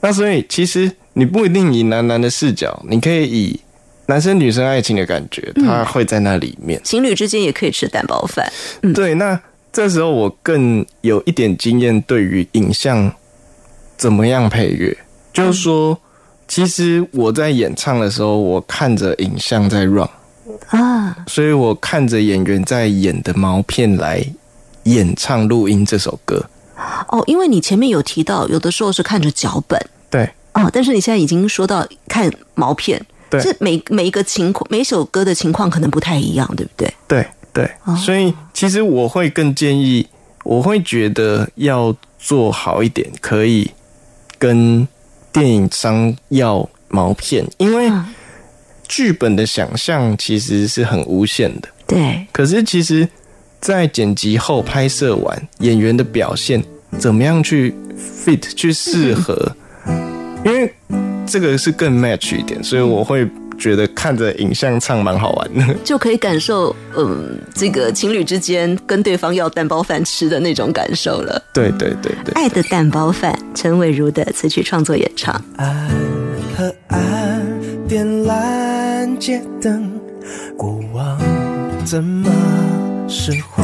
[0.00, 3.60] 那所以其实你不一定以男男的视角，你可以以
[4.06, 6.80] 男生女生爱情的感觉，它会在那里面。
[6.84, 8.46] 情侣之间也可以吃蛋包饭。
[8.94, 9.40] 对，那
[9.72, 13.10] 这时候我更有一点经验，对于影像
[13.96, 14.96] 怎么样配乐，
[15.32, 15.98] 就是说，
[16.48, 20.08] 其实我在演唱的时候，我看着影像在 run，
[20.68, 24.24] 啊，所以我看着演员在演的毛片来
[24.84, 26.44] 演唱录音这首歌。
[27.08, 29.80] 哦，因为你前面有提到，有的时候是看着脚本。
[30.10, 30.28] 对。
[30.52, 33.40] 哦，但是你现在已经说到看毛片，对。
[33.42, 36.94] 这每每一个情况，每首歌的情况可能不太一样，对不对？
[37.06, 40.06] 对对，所以其实我会更建议，
[40.44, 43.70] 我会觉得要做好一点，可以
[44.38, 44.86] 跟
[45.32, 48.04] 电影商要毛片，因为嗯。
[48.88, 51.68] 剧本的想象其实是很无限的。
[51.88, 53.08] 对，可是其实，
[53.60, 56.62] 在剪辑后拍摄完，演员的表现
[56.96, 59.56] 怎么样去 fit 去适合，
[60.44, 60.72] 因为
[61.26, 65.74] 这个是更 match 一点，所以我会觉得看着影像唱蛮好玩的。
[65.84, 71.42] 就可以感受，嗯，这个情侣之间跟对方要蛋包饭吃的那种感受了。
[71.52, 72.32] 对对对对。
[72.34, 75.34] 爱的蛋包饭，陈伟如的词曲创作演唱。
[75.56, 75.88] 暗
[76.56, 77.44] 和暗
[77.88, 79.92] 点燃街灯，
[80.56, 81.18] 过往
[81.84, 82.30] 怎么
[83.08, 83.62] 释怀？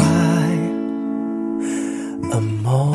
[2.30, 2.94] 噩梦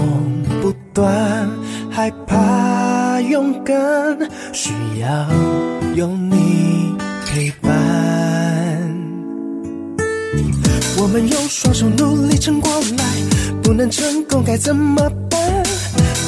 [0.62, 1.48] 不断，
[1.92, 2.36] 害怕
[3.22, 3.76] 勇敢，
[4.54, 5.28] 需要
[5.96, 7.72] 有你陪伴。
[11.00, 13.06] 我们用双手努力撑过来，
[13.64, 15.40] 不能成功该怎么办？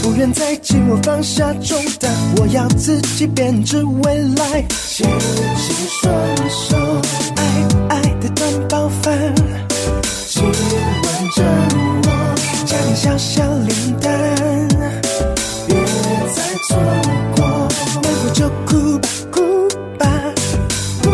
[0.01, 4.65] 不愿再紧握放下重担，我要自己编织未来。
[4.87, 5.07] 牵
[5.57, 6.11] 起双
[6.49, 6.77] 手，
[7.35, 7.43] 爱
[7.89, 9.35] 爱的蛋包饭，
[10.27, 10.53] 亲吻
[11.35, 11.43] 着
[12.03, 13.43] 我，加点小小
[16.69, 16.77] 错
[17.35, 17.67] 过，
[18.03, 20.05] 难过就哭吧，哭吧，
[21.01, 21.09] 不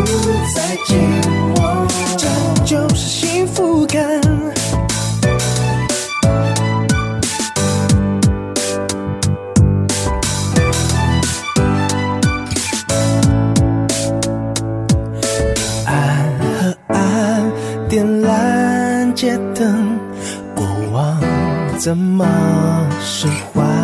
[0.53, 0.99] 再紧
[1.55, 1.87] 握，
[2.17, 2.27] 这
[2.65, 4.03] 就是幸福感。
[15.85, 15.95] 暗
[16.37, 17.49] 和暗，
[17.87, 19.97] 点蓝，街灯，
[20.53, 21.17] 过往
[21.79, 22.25] 怎么
[22.99, 23.74] 释怀？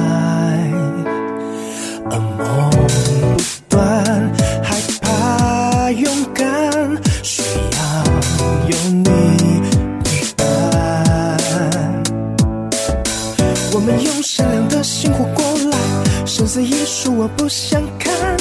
[17.04, 18.38] 说我不想看，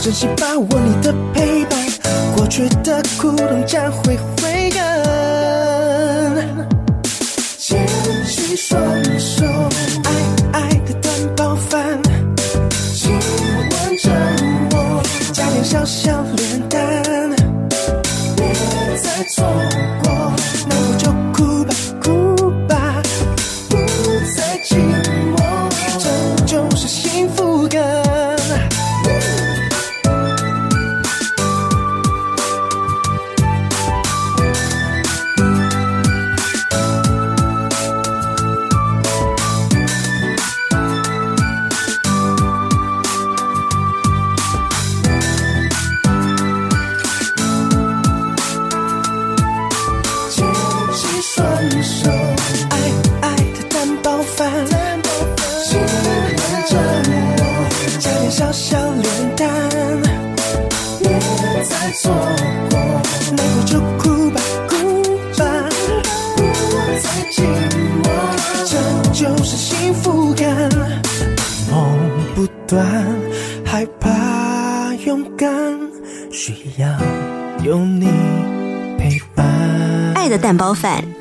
[0.00, 1.78] 珍惜把握你的陪伴，
[2.34, 4.49] 过去的苦痛将会回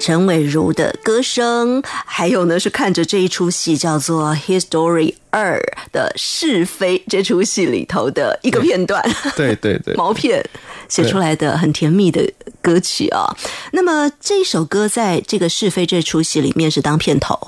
[0.10, 5.60] 陈伟如的歌声，还有呢是看着这一出戏叫做《History 二》
[5.92, 9.00] 的是非这出戏里头的一个片段，
[9.36, 10.44] 对对对， 毛片
[10.88, 12.28] 写出来的很甜蜜的
[12.60, 13.32] 歌曲啊。
[13.72, 17.40] 那么这一首歌在这个是非这出戏里面是当片头，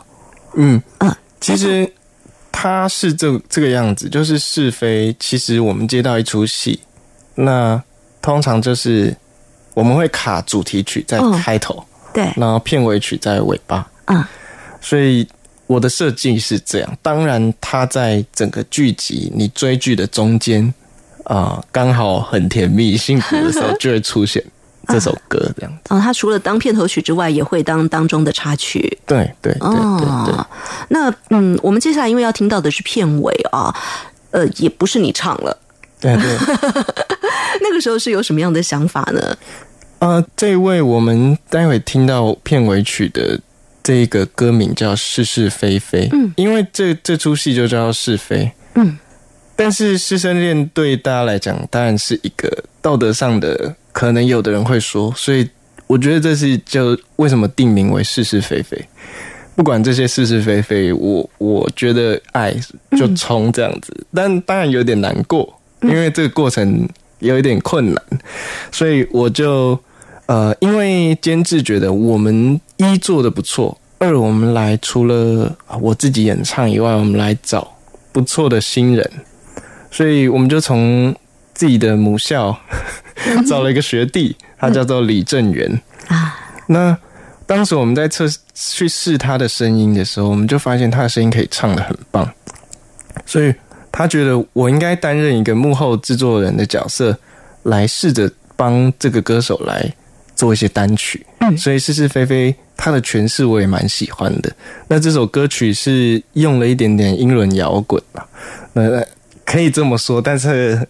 [0.54, 1.91] 嗯，嗯，其实
[2.52, 5.15] 它是这这个样子，就是是非。
[5.19, 6.80] 其实我们接到一出戏，
[7.34, 7.82] 那
[8.21, 9.17] 通常就是
[9.74, 11.32] 我们会卡主题曲在嗯。
[11.41, 13.88] 开头，对，然后片尾曲在尾巴。
[14.06, 14.24] 嗯，
[14.82, 15.28] 所以
[15.67, 16.97] 我的设计是这样。
[17.02, 20.74] 当然，它在整个剧集你追剧的中间
[21.24, 24.43] 啊，刚、好很甜蜜、幸福的时候，就会出现
[24.88, 25.93] 这首歌这样子。
[25.93, 28.97] 哦，它除了当片头曲之外，也会当当中的插曲。
[29.06, 30.36] 对对对对对。
[30.36, 30.47] 哦，
[30.89, 33.74] 那嗯，我们接下来因为要听到的是片尾啊，
[34.32, 35.58] 呃，也不是你唱了，
[36.02, 36.38] 对对，
[37.62, 39.38] 那个时候是有什么样的想法呢？
[40.01, 43.39] 呃，这位我们待会听到片尾曲的
[43.83, 48.97] 这个歌名叫《是是非非》，嗯，因为这这出戏就叫是非，嗯，
[49.55, 55.47] 但是师生恋对大家来讲当然是一个道德上的，可能有的人会说，所以
[55.86, 58.84] 我觉得这是就为什么定名为是是非非。
[59.55, 62.51] 不管这些是是非非，我我觉得爱
[62.97, 68.03] 就冲这样子，但当然有点难过，因为这个过程有一点困难，
[68.71, 69.80] 所以我就
[70.32, 77.69] 呃，因为监制觉得我们一做的不错，二我们来除了啊我自己演唱以外，我们来找
[78.13, 79.11] 不错的新人，
[79.91, 81.13] 所以我们就从
[81.53, 82.57] 自己的母校
[83.45, 85.82] 找了一个学弟，他叫做李正元。
[86.07, 86.39] 啊。
[86.67, 86.97] 那
[87.45, 92.25] 当时我们在测去试他的声音的时候，我们就发现他的声音可以唱的很棒，
[93.25, 93.53] 所以
[93.91, 97.19] 他觉得我应该担任一个幕后制作人的角色，
[97.63, 99.93] 来试着帮这个歌手来
[100.41, 101.23] 做一些单曲。
[101.37, 101.55] 嗯。
[101.55, 104.51] 所以是是非非他的诠释我也蛮喜欢的。
[104.87, 108.27] 那这首歌曲是用了一点点英伦摇滚吧，
[108.73, 108.81] 那
[109.45, 110.87] 可以这么说，但是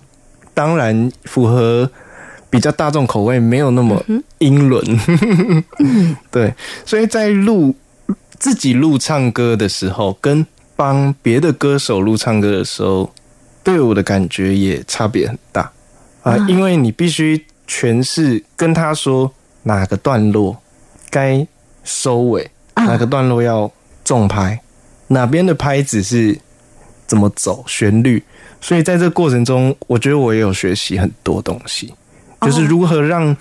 [0.53, 1.89] 当然符合
[2.49, 4.01] 比较大众口味，没有那么
[4.37, 4.81] 英伦。
[6.31, 6.53] 对，
[6.85, 7.75] 所以在录
[8.39, 10.45] 自己录唱歌的时候，跟
[10.77, 13.11] 帮别的歌手录唱歌的时候，
[13.63, 15.61] 对我的感觉也差别很大。
[16.23, 16.45] 啊、啊。
[16.47, 19.31] 因为你必须诠释跟他说
[19.63, 20.57] 哪个段落
[21.09, 21.45] 该
[21.83, 23.71] 收尾，啊哪个段落要
[24.03, 24.59] 重拍，
[25.07, 26.37] 哪边的拍子是
[27.07, 28.23] 怎么走旋律。
[28.59, 31.93] 所以在这过程中，我觉得我也有学习很多东西，
[32.41, 33.35] 就是如何让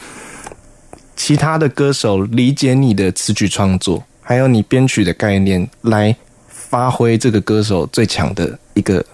[1.15, 6.17] 其他的歌手理解你的词曲创作，还有你编曲的概念，来
[6.49, 9.05] 发挥这个歌手最强的一个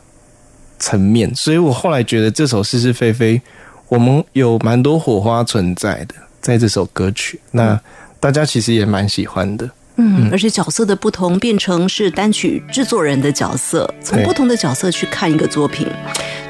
[0.79, 1.35] 层面。
[1.35, 3.43] 所以我后来觉得这首是是非非，
[3.89, 6.15] 我们有蛮多火花存在的，
[6.47, 7.81] 在这首歌曲，那
[8.21, 9.69] 大家其实也蛮喜欢的。
[9.97, 15.89] 嗯，而且角色的不同变成是单曲制作人的角色，从不同的角色去看一个作品，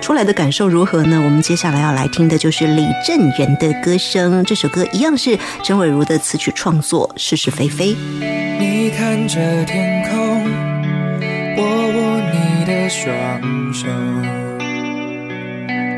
[0.02, 1.18] 出来的感受如何呢？
[1.24, 7.96] 我们接下来要来听的就是李正元的歌声，这首歌一样是陈伟如的词曲创作，是是非非。
[8.20, 10.44] 你你看着天空，
[11.56, 11.62] 我
[11.96, 13.88] 握你的双手，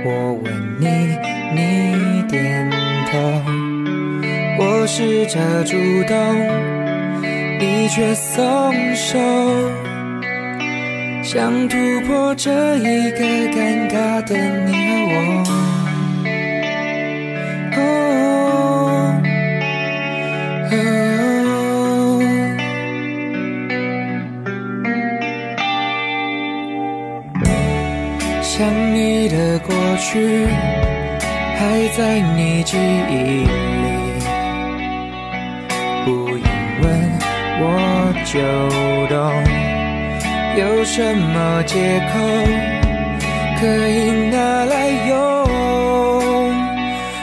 [0.06, 0.46] 我问
[0.78, 0.86] 你，
[1.52, 2.70] 你点
[3.10, 3.18] 头，
[4.60, 5.76] 我试着主
[6.08, 6.16] 动，
[7.60, 9.18] 你却松手，
[11.22, 14.36] 想突破这一个尴尬的
[14.66, 15.44] 你和我。
[28.42, 30.46] 想你的过去
[31.56, 33.46] 还在你记忆
[37.60, 37.64] 我
[38.24, 38.38] 就
[39.08, 39.16] 懂，
[40.56, 41.74] 有什么借
[42.12, 42.14] 口
[43.60, 43.98] 可以
[44.30, 44.74] 拿来
[45.08, 45.16] 用？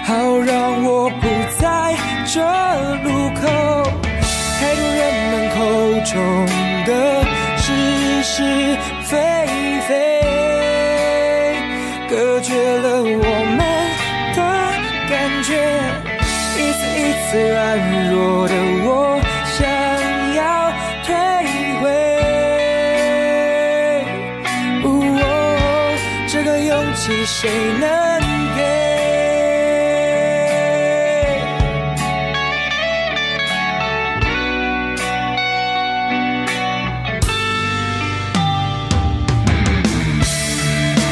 [0.04, 1.24] 好让我不
[1.58, 2.40] 在这
[3.04, 3.42] 路口，
[4.60, 5.58] 太多人们口
[6.06, 6.14] 中
[6.86, 6.90] 的
[7.58, 7.66] 是
[8.22, 8.34] 是
[9.04, 9.12] 非
[9.88, 9.90] 非，
[12.10, 13.08] 隔绝了我
[13.58, 13.60] 们
[14.36, 14.40] 的
[15.10, 15.14] 感
[15.44, 15.50] 觉。
[16.58, 17.56] 一次一次软
[18.12, 18.14] 弱
[18.48, 18.54] 的
[18.86, 18.90] 我，
[27.26, 27.50] 谁
[27.80, 27.90] 能
[28.56, 28.62] 给？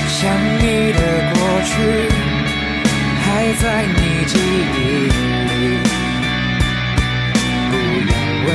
[0.07, 0.21] 想
[0.59, 0.99] 你的
[1.33, 1.71] 过去
[3.25, 3.25] 还
[3.61, 3.97] 在你
[4.27, 4.77] 记忆
[5.09, 5.11] 里，
[7.71, 8.11] 不用
[8.45, 8.47] 问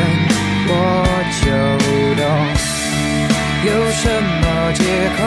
[0.68, 0.70] 我
[1.42, 1.44] 就
[2.16, 2.22] 懂，
[3.66, 4.02] 有什
[4.40, 4.44] 么
[4.74, 4.80] 借
[5.18, 5.20] 口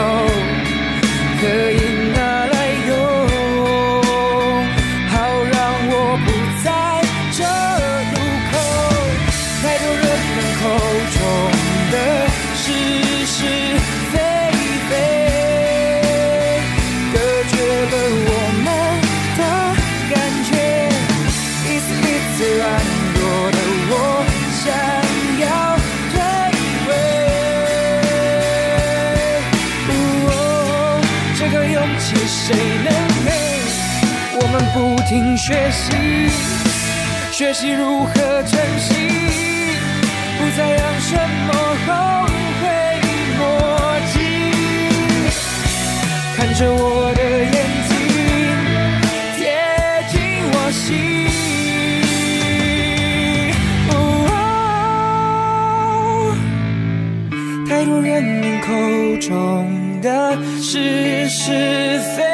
[1.41, 2.40] 可以拿
[35.51, 35.91] 学习，
[37.29, 38.93] 学习如何珍惜，
[40.37, 41.11] 不再让什
[41.45, 41.51] 么
[41.85, 41.89] 后
[42.61, 42.63] 悔
[43.37, 43.41] 莫
[44.13, 44.15] 及。
[46.37, 46.79] 看着我
[47.15, 47.21] 的
[47.51, 47.53] 眼
[47.89, 47.91] 睛，
[49.35, 49.39] 贴
[50.09, 50.13] 近
[50.53, 50.79] 我心。
[53.89, 53.93] 哦
[57.67, 58.67] 太多人们口
[59.19, 59.29] 中
[60.01, 60.07] 的
[60.61, 62.30] 是是非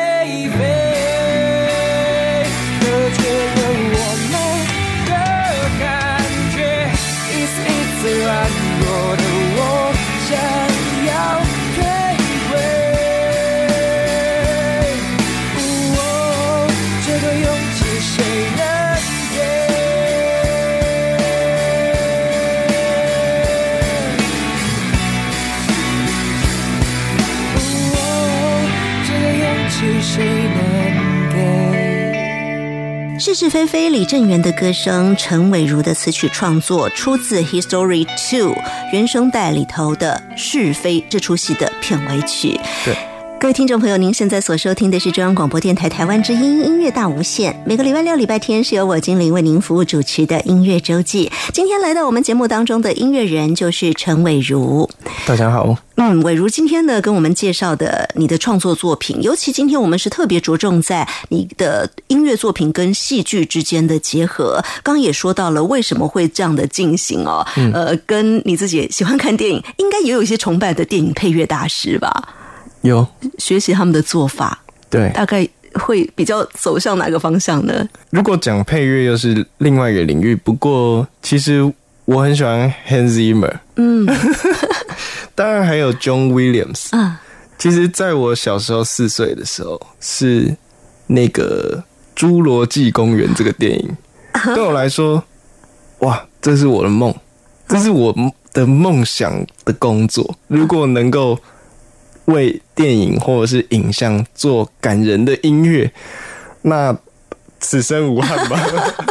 [33.40, 38.56] 是是非非，李振元的歌声，陈伟如的词曲创作，出自《History Two》
[38.92, 42.60] 原声带里头的《是非》这出戏的片尾曲。
[42.84, 42.98] 对。
[43.40, 47.56] 各位听众朋友，您现在所收听的是中央广播电台台湾之音音乐大无限。
[47.68, 51.32] 每个礼拜六、礼拜天是由我精灵为您服务主持的音乐周记。
[51.54, 54.90] 今天来到我们节目当中的音乐人就是陈伟如。
[55.28, 64.64] 大家好，嗯，伟如今天呢跟我们介绍的你的创作作品，尤其今天我们是特别着重在你的音乐作品跟戏剧之间的结合。
[64.82, 72.34] 刚刚也说到了为什么会这样的进行哦，呃，跟你自己喜欢看电影，应该也有一些崇拜的电影配乐大师吧？
[72.82, 73.06] 有
[73.38, 74.60] 学习他们的做法，
[74.90, 75.10] 对。
[75.12, 77.88] 大概会比较走向哪个方向呢？
[78.10, 80.36] 如果讲配乐，又是另外一个领域。
[80.36, 81.72] 不过，其实
[82.06, 84.08] 我很喜欢 Hans Zimmer，嗯，
[85.36, 86.96] 当然还有 John Williams。
[86.98, 87.22] 啊，
[87.58, 90.56] 其实，在我小时候四岁的时候，是
[91.08, 91.84] 那个
[92.20, 93.98] 《侏罗纪公园》这个电影，
[94.56, 95.24] 对我来说，
[96.00, 97.14] 哇，这是我的梦，
[97.68, 98.16] 这是我
[98.54, 100.36] 的梦想的工作。
[100.48, 101.38] 如果能够
[102.28, 105.92] 为电影或者是影像做感人的音乐，
[106.62, 106.98] 那
[107.60, 108.58] 此生无憾吧。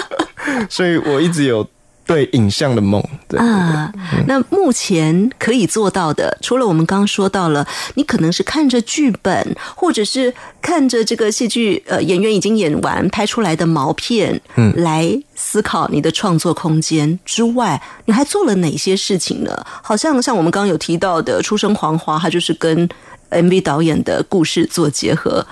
[0.70, 1.68] 所以我一直有
[2.06, 3.02] 对影像的梦。
[3.28, 3.92] 对啊，
[4.26, 10.32] 那目前可以做到的，除了我们刚刚说到了，你可能是看着剧本，或者是
[10.62, 19.66] 看着这个戏剧呃演员已经演完拍出来的毛片，嗯来思考你的创作空间之外，你还做了哪些事情呢？
[19.82, 22.88] 好像像我们刚刚有提到的《出生黄花》，它就是跟
[23.30, 25.44] MV 导演的故事做结合，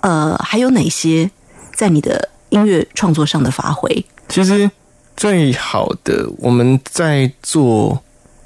[0.00, 1.30] 呃，还有哪些
[1.74, 4.04] 在你的音乐创作上的发挥？
[4.28, 4.70] 其实
[5.18, 8.00] 最好的，我们在做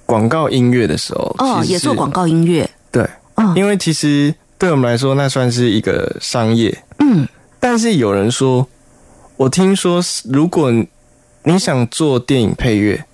[0.06, 6.82] 广告音乐的时候，哦，也做广告音乐，对，嗯因为其实对我们来说，那算是一个商业。
[6.98, 7.28] 嗯。
[7.60, 8.66] 但是有人说，
[9.36, 10.72] 我听说，如果
[11.44, 13.04] 你想做电影配乐，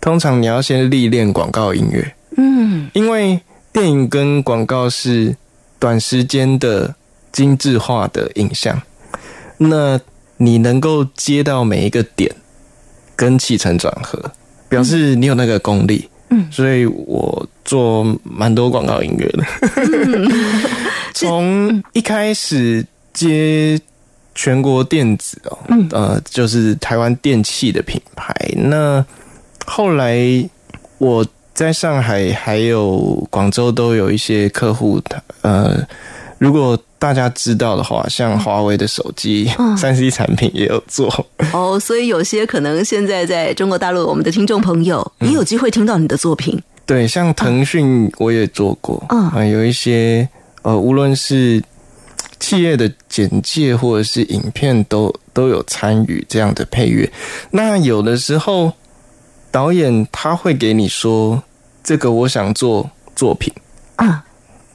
[0.00, 3.38] 通常你要先历练广告音乐，嗯因为
[3.74, 5.36] 电影跟广告是
[5.78, 6.94] 短时间的
[7.30, 8.80] 精致化的影像，
[9.58, 10.00] 那
[10.38, 12.34] 你能够接到每一个点
[13.16, 14.18] 跟气层转合，
[14.68, 16.08] 表示你有那个功力。
[16.34, 19.44] 嗯所以我做蛮多广告音乐的，
[21.14, 22.82] 从一开始
[23.12, 23.78] 接
[24.34, 28.34] 全国电子哦，嗯呃，就是台湾电器的品牌。
[28.56, 29.04] 那
[29.66, 30.18] 后来
[30.96, 32.98] 我在上海还有
[33.28, 34.98] 广州都有一些客户，
[35.42, 35.86] 呃，
[36.38, 41.12] 如果大家知道的话，像华为的手机嗯三 C 产品也有做。
[41.52, 46.56] 哦，所以有些可能现在在中国大陆，我们的听众朋友也有机会听到你的作品。
[46.86, 50.28] 对，像腾讯我也做过，嗯啊、有一些
[50.62, 51.60] 呃，无论是
[52.38, 57.10] 企业的简介或者是影片都都有参与这样的配乐。
[57.50, 58.72] 那有的时候
[59.50, 61.42] 导演他会给你说，
[61.82, 63.52] 这个我想做作品，
[63.96, 64.24] 啊，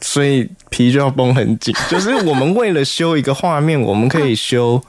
[0.02, 1.74] 所以皮就要绷很紧。
[1.90, 4.82] 就是我们为了修一个画面，我们可以修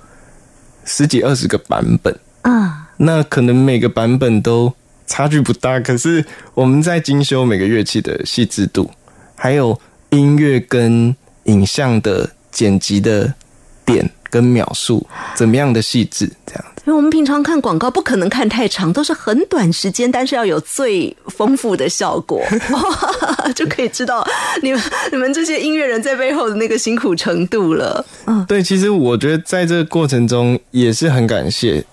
[0.84, 2.18] 十几二十个版本。
[2.42, 4.72] 啊，那可能每个版本都
[5.06, 8.90] 差距不大，可是我们在精修每个乐器的细致度，
[9.34, 9.78] 还有
[10.11, 13.32] 音乐跟影像的剪辑的
[13.84, 16.83] 点跟描述，怎么样的细致，这样子。
[16.87, 22.43] 因为我们平常看广告不可能看太长，都是很短时间，但是要有最丰富的效果，
[23.55, 24.26] 就可以知道
[24.62, 24.81] 你们
[25.12, 28.05] 你们这些音乐人在背后的那个辛苦程度了。
[28.26, 31.85] 嗯对，其实我觉得在这个过程中也是很感谢，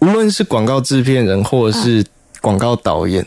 [0.00, 2.04] 无论是广告制片人或者是
[2.40, 3.26] 广告导演，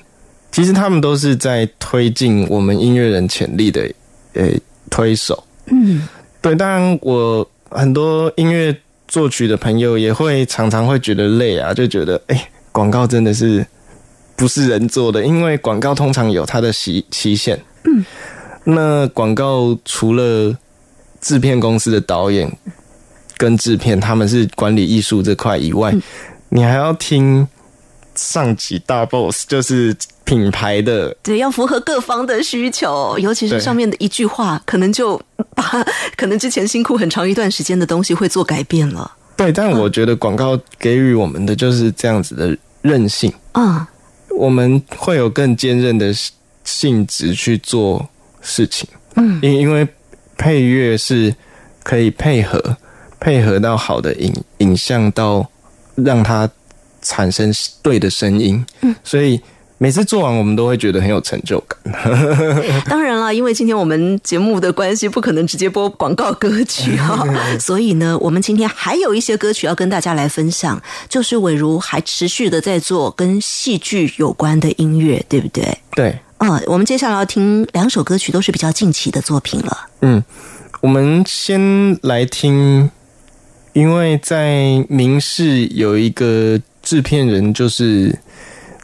[0.50, 3.92] 其实他们都是在推进我们音乐人潜力的
[4.34, 4.48] 呃
[4.90, 5.44] 推手。
[5.66, 6.08] 嗯
[6.42, 8.76] 对，当然我很多音乐
[9.08, 13.66] 作曲的朋友也会常常会觉得累啊，就觉得哎，广告真的是
[14.36, 17.60] 不是人做的，因为广告通常有它的期期限。
[17.84, 18.06] 嗯，
[18.64, 20.56] 那广告除了
[21.22, 22.52] 制片公司的导演
[23.38, 25.96] 跟制片他们是管理艺术这块以外，
[26.50, 27.48] 你还要听
[28.16, 29.96] 上级大 boss，就是
[30.30, 35.20] 品牌的对，要符合各方的需求，尤其是上面的一句话，可能就
[35.56, 35.84] 把
[36.16, 39.12] 可能之前辛苦很长一段时间的东西会做改变了。
[39.36, 43.34] 对，但我觉得广告给予我们的就是这样子的韧性。
[43.54, 43.84] 嗯、
[44.38, 46.14] 我们会有更坚韧的
[46.64, 48.08] 性质去做
[48.42, 49.40] 事情，嗯。
[49.42, 49.88] 因因为
[50.38, 51.34] 配乐是
[51.82, 52.78] 可以配合
[53.20, 55.50] 配合到好的影影像，到
[55.96, 56.48] 让它
[57.02, 57.52] 产生
[57.82, 59.42] 对的声音，嗯，所以
[59.82, 61.80] 每次做完我们都会觉得很有成就感。
[62.86, 67.26] 当然了，因为今天我们节目的关系，不可能直接播广告歌曲哈、
[67.58, 75.78] 所以呢，我们今天还有一些歌曲要跟大家来分享，就是伟如还持续的在做跟戏剧有关的音乐，对不对？
[75.96, 79.88] 对，嗯，我们接下来要听两首歌曲，都是比较近期的作品了。
[80.02, 80.22] 嗯，
[80.82, 82.92] 我们先来听，
[83.72, 88.14] 因为在明视有一个制片人，就是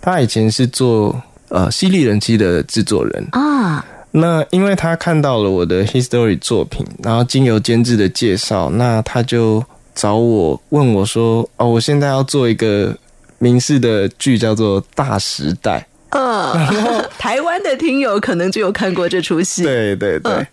[0.05, 3.27] 他以前是做呃犀利人妻的制作人。
[3.31, 9.63] 啊，那因为他看到了我的 history 作品，然后经由监制的介绍，那他就
[9.95, 12.95] 找我问我说：“哦，我现在要做一个
[13.39, 15.79] 明视的剧，叫做《大时代》。”
[16.15, 16.53] 呃，
[17.17, 19.63] 台湾的听友可能就有看过这出戏。
[19.63, 20.47] 对对对，嗯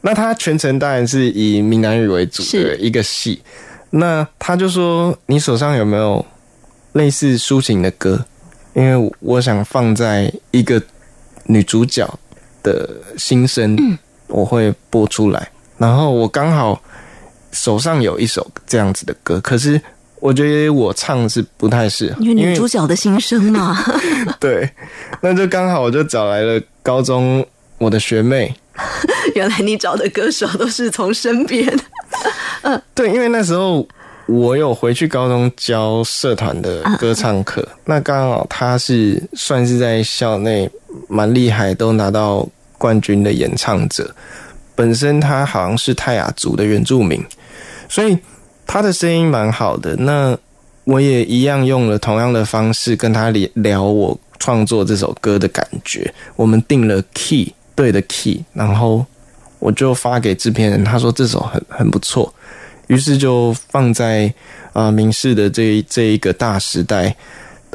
[0.00, 3.40] 那他全程当然是以闽南语为主的是一个戏。
[3.90, 6.24] 那他就说：“你手上有没有
[6.92, 8.24] 类似抒情的歌？
[8.74, 10.82] 因为我想放在一个
[11.44, 12.06] 女主角
[12.62, 13.98] 的心声，嗯
[14.28, 15.48] 我会播出来。
[15.78, 16.80] 然后我刚好
[17.52, 19.80] 手上有一首这样子的歌，可是
[20.20, 23.76] 我觉得我唱是不太适合，因为女主角的心声嘛，
[24.40, 24.68] 对，
[25.20, 27.44] 那就刚好我就找来了高中
[27.78, 28.54] 我的学妹。
[29.36, 31.68] ”原来你找的歌手都是从身边。
[32.62, 33.86] 嗯对，因为那时候
[34.26, 40.68] 我有回去高中教社团的歌唱课，那刚好他是算是在校内
[41.08, 42.46] 蛮厉害，都拿到
[42.78, 44.14] 冠军的演唱者。
[44.74, 47.22] 本身他好像是泰雅族的原住民，
[47.88, 48.18] 所以
[48.66, 49.94] 他的声音蛮好的。
[49.96, 50.36] 那
[50.84, 56.12] 我也一样用了同样的方式跟他聊聊我创作这首歌的感觉。
[56.34, 59.04] 我们定了 key 对的 key，然后
[59.58, 62.32] 我就发给制片人，他说这首很很不错。
[62.88, 64.32] 于是就放在
[64.72, 67.16] 啊明视的这这一个大时代，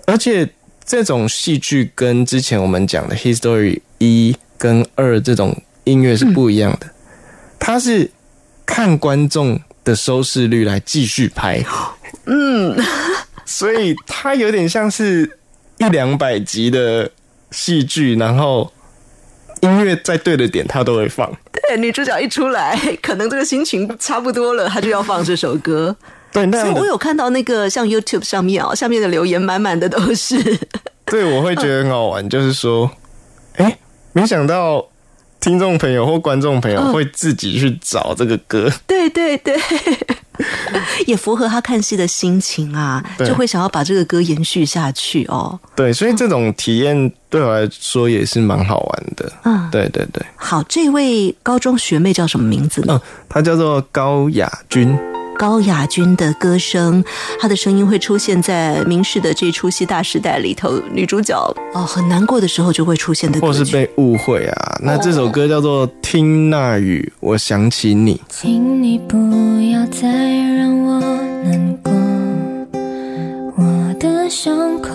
[0.06, 0.48] 而且
[0.86, 6.88] 这种戏剧跟之前我们讲的《History》一跟二这种音乐是不一样的，
[7.60, 8.10] 它是
[8.66, 11.64] 看观众的收视率来继续拍，
[12.26, 12.78] 嗯，
[13.46, 15.40] 所以它有点像是
[15.78, 17.12] 一两百集的
[17.52, 18.72] 戏剧，然后。
[19.62, 21.30] 音乐在对的点，它都会放。
[21.70, 25.96] 对，女主角一出来， 可能这个心情差不多了，她就要放这首歌。
[26.34, 30.36] 对，那我有看到那个像 YouTube 上面哦，下面的留言满满的都是。
[31.06, 32.90] 对，我会觉得很好玩，就是说，
[33.58, 33.78] 哎，
[34.14, 34.84] 没想到
[35.40, 38.72] 听众朋友或观众朋友会自己去找这个歌。
[38.86, 39.58] 对对对。
[41.06, 45.60] 也符合他看戏的心情啊，就会想要把这个歌延续下去哦。
[45.76, 49.30] 对，所以这种体验对我来说也是蛮好玩的。
[49.44, 50.26] 嗯，对对对。
[50.38, 52.94] 好，这位高中学妹叫什么名字呢？
[52.94, 54.98] 嗯她叫做高雅君。
[55.40, 57.02] 高雅君的歌声，
[57.40, 61.34] 她的声音会出现在明世的这出戏《大时代》里头，女主角
[61.74, 64.78] 哦很难过的时候就会出现的，或是被误会啊。
[64.84, 68.20] 那这首歌叫做《听那雨》，我想起你。
[68.28, 69.16] 请你不
[69.72, 71.00] 要再让我
[71.46, 71.94] 难过，
[73.56, 74.92] 我的伤口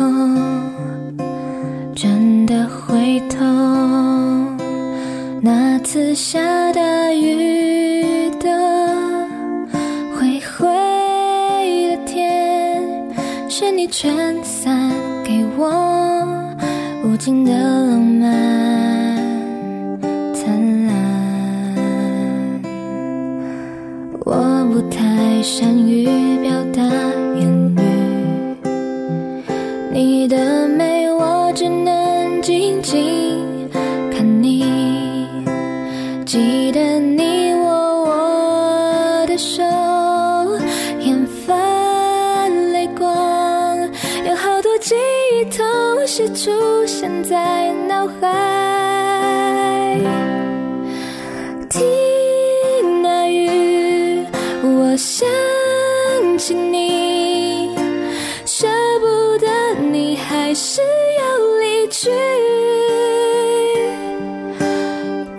[1.95, 4.59] 真的会痛。
[5.41, 6.39] 那次下
[6.75, 7.94] 大雨
[13.57, 14.91] 是你撑伞
[15.23, 15.71] 给我
[17.05, 18.27] 无尽的浪漫
[20.35, 20.93] 灿烂，
[24.25, 26.05] 我不太善于
[26.43, 26.83] 表达
[27.39, 27.47] 言
[27.77, 27.81] 语，
[29.93, 30.94] 你的美
[46.35, 46.51] 出
[46.85, 49.97] 现在脑海，
[51.71, 51.83] 听
[53.03, 54.27] 那雨，
[54.63, 55.29] 我想
[56.37, 57.71] 起你，
[58.45, 58.67] 舍
[58.99, 59.47] 不得
[59.93, 60.81] 你还是
[61.19, 61.25] 要
[61.61, 62.11] 离去。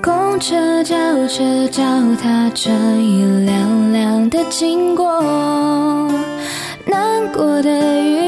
[0.02, 0.96] 公车、轿
[1.28, 1.84] 车、脚
[2.22, 5.22] 踏车一辆辆的经过，
[6.86, 7.70] 难过的
[8.02, 8.25] 雨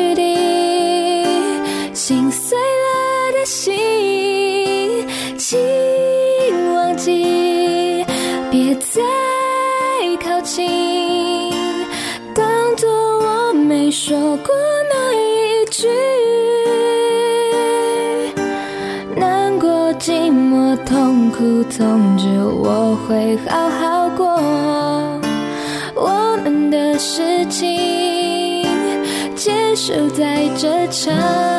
[30.58, 31.57] 这场。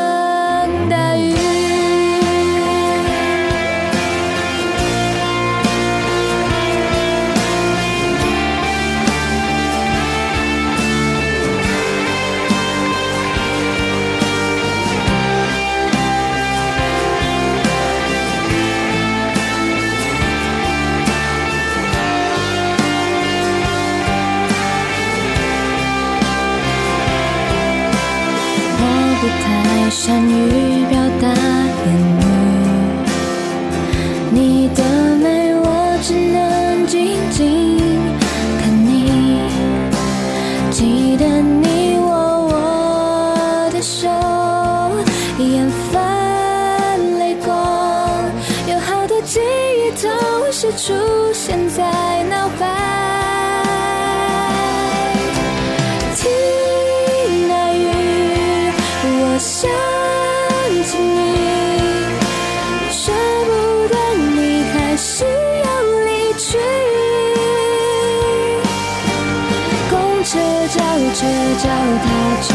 [51.49, 51.83] 现在
[52.25, 52.61] 脑海，
[56.15, 56.29] 听
[57.49, 57.89] 那雨，
[59.03, 59.71] 我想
[60.85, 61.19] 起你，
[62.93, 63.11] 舍
[63.47, 63.51] 不
[63.89, 63.97] 得
[64.37, 65.67] 你还是要
[66.05, 66.59] 离去。
[69.89, 70.39] 公车、
[70.69, 70.77] 轿
[71.15, 71.25] 车、
[71.63, 71.65] 脚
[72.05, 72.07] 踏
[72.43, 72.53] 车，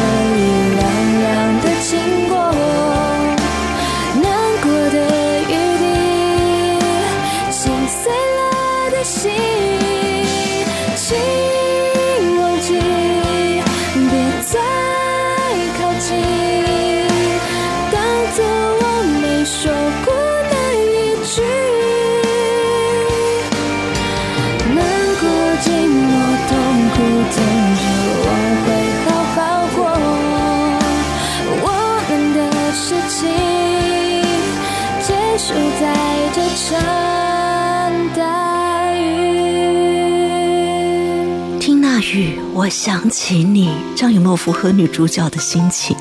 [42.56, 45.96] 我想起你，这样有没有符合女主角的心情？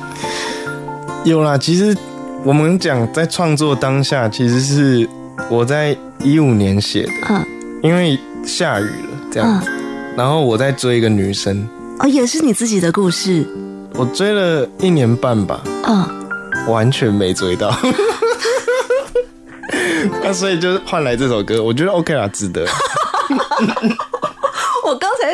[1.23, 1.97] 有啦，其实
[2.43, 5.09] 我们讲在创作当下，其实是
[5.49, 7.45] 我在一五年写的，嗯
[7.81, 9.69] 因为下雨了这样子，
[10.15, 11.67] 然后我在追一个女生，
[11.99, 13.45] 哦，也是你自己的故事，
[13.95, 16.07] 我追了一年半吧，嗯，
[16.67, 17.75] 完全没追到。
[20.23, 22.65] 那所以就换来这首歌，我觉得 OK 啦，值得。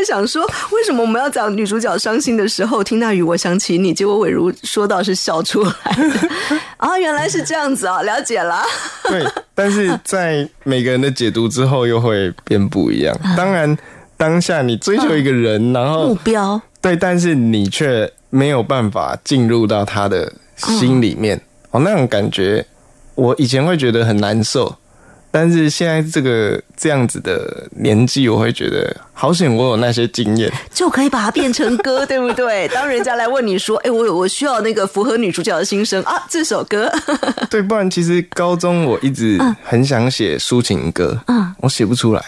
[0.04, 6.30] 想说，为什么我们要讲女主角伤心的时候听那雨我想起你，结果伟如说到是笑出来的
[6.78, 8.64] 啊，原来是这样子啊，了解了。
[9.04, 13.16] 对，但是在每个人的解读之后，又会变不一样。
[13.36, 13.78] 当然，
[14.18, 21.39] 当下你追求一个人，然后目标对，但是你却没有办法进入到他的心里面，
[21.72, 22.66] 哦，那种感觉，
[23.16, 24.76] 我以前会觉得很难受。
[25.32, 30.51] 但是现在这个这样子的年纪，我会觉得好险，我有那些经验。
[30.73, 32.67] 就可以把它变成歌，对不对？
[32.73, 36.91] 当人家来问你说，哎，我有我需要那个符合女主角的心声啊，这首歌，
[37.49, 42.23] 对，不然其实高中我一直很想写抒情歌，嗯我写不出来，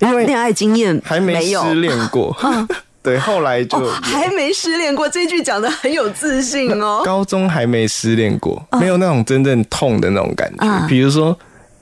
[0.00, 2.36] 因为恋爱经验还没有失恋过。
[3.04, 7.02] 对，后来就、哦，还没失恋过，这句讲的很有自信哦。
[7.04, 10.64] 高中还没失恋过，没有那种真正痛的那种感觉。
[10.64, 11.36] 嗯比如说，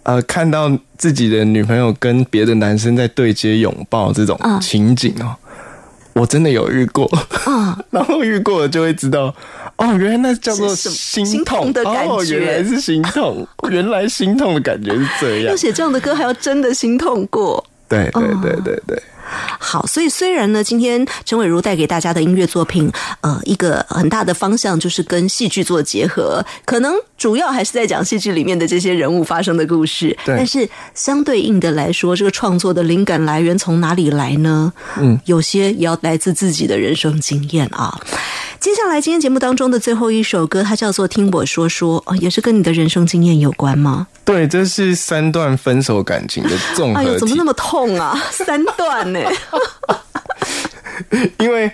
[0.04, 5.36] 呃，看到自己的女朋友跟别的男生在对接拥抱这种嗯情景哦，
[6.14, 7.06] 我真的有遇过。
[7.44, 9.34] 啊， 然后遇过了就会知道，
[9.76, 15.44] 哦，原来那叫做心心痛的感哦，觉原来是心痛， 原来心痛的感觉是这样。
[15.52, 15.56] 要。
[15.56, 17.64] 写这样的歌，还要真的心痛过。
[17.88, 19.02] 对对哦对对对，
[19.58, 30.16] 好，所以虽然呢，今天陈伟如带给大家的音乐作品，呃，一个很大的方向就是跟戏剧做结合，可能主要还是在讲戏剧里面的这些人物发生的故事。
[30.24, 34.72] 对但是相对应的来说，这个创作的灵感来源从哪里来呢？
[34.98, 38.00] 嗯，有些也要来自自己的人生经验啊。
[38.58, 44.06] 接下来今天节目当中的最后一首歌，它叫做《听我说说》，哦，也是跟你的人生经验有关吗？
[44.32, 47.44] 对，这是三段分手感情的综合哎呦，怎么那。
[47.44, 48.16] 么痛啊？
[48.30, 49.20] 三段呢？
[51.38, 51.70] 因为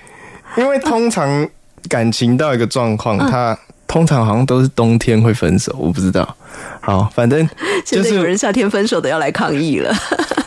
[0.56, 1.48] 因为通常
[1.88, 6.36] 感情到一个状况，嗯它通常好像都是冬天会分手，我不知道。
[6.80, 7.46] 好，反正
[7.84, 9.94] 现就是在有人夏天分手的要来抗议了。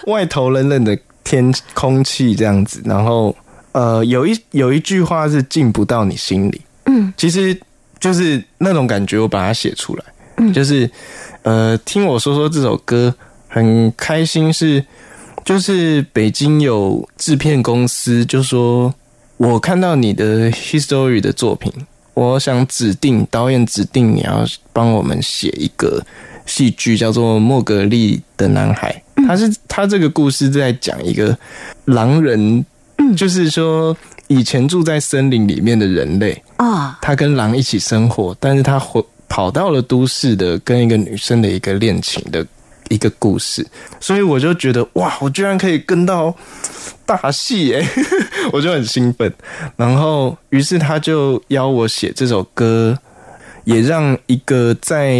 [0.07, 3.35] 外头冷冷的天空气这样子，然后
[3.73, 7.55] 呃，有一有一句话是进不到你心里，嗯，其实
[7.99, 10.03] 就是那种感觉，我把它写出来，
[10.39, 10.51] 嗯。
[10.53, 10.89] 就是
[11.43, 13.13] 呃，听我说说这首歌
[13.47, 14.83] 很开心是，
[15.45, 18.93] 就是北京有制片公司就说，
[19.37, 21.71] 我看到你的 history 的作品，
[22.13, 26.03] 我想指定导演指定你要帮我们写一个
[26.45, 29.01] 戏剧，叫做《莫格利的男孩》。
[29.27, 31.37] 他是他这个故事在讲一个
[31.85, 32.65] 狼人，
[33.15, 33.95] 就是说
[34.27, 42.45] 以前住在森林里面的人类，啊，他跟狼一起生活，但是他回跑到了都市的跟一个女生的一个恋情的
[42.89, 43.65] 一个故事，
[43.99, 46.35] 所以我就觉得哇，我居然可以跟到
[47.05, 47.87] 大戏耶，
[48.51, 49.31] 我就很兴奋。
[49.77, 52.97] 然后，于是他就邀我写这首歌，
[53.63, 55.15] 也让一个在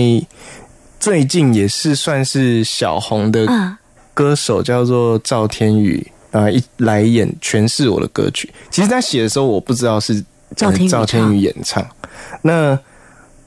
[1.00, 3.78] 最近也是算是小红的嗯
[4.16, 8.52] 歌手叫做赵天宇啊，一来演诠释我的歌曲。
[8.72, 10.22] 其实，在写的时候，我不知道是
[10.56, 11.88] 赵赵天宇演唱。
[12.42, 12.78] 那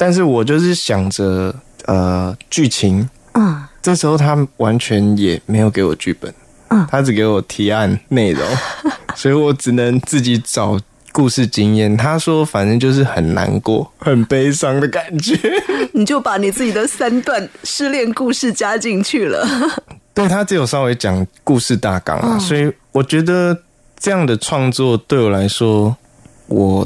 [0.03, 1.55] 但是我就是想着
[1.87, 6.35] 呃剧情，嗯这时候他完全也没有给我剧本，
[6.71, 8.45] 嗯他只给我提案内容，
[9.15, 10.77] 所以我只能自己找
[11.13, 11.97] 故事经验。
[11.97, 15.39] 他说反正就是很难过、很悲伤的感觉。
[15.95, 19.47] 你就把你自己的三段失恋故事加进去了。
[20.13, 23.57] 对他只有稍微讲故事大纲啊，嗯所以我觉得
[24.01, 25.97] 这样的创作对我来说，
[26.49, 26.85] 我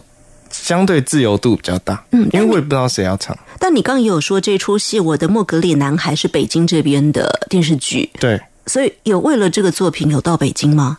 [0.63, 3.37] 相对自由度比较大，嗯因为我也不知道谁要唱。
[3.59, 10.99] 但你刚刚也有说，这出戏《我的莫格里男孩》是北京这边的电视剧，对，所以有为了这个作品有到北京吗？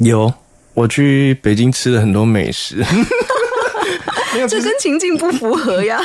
[0.00, 0.32] 有
[0.74, 2.84] 我去北京吃了很多美食，
[4.48, 6.00] 这跟情境不符合呀。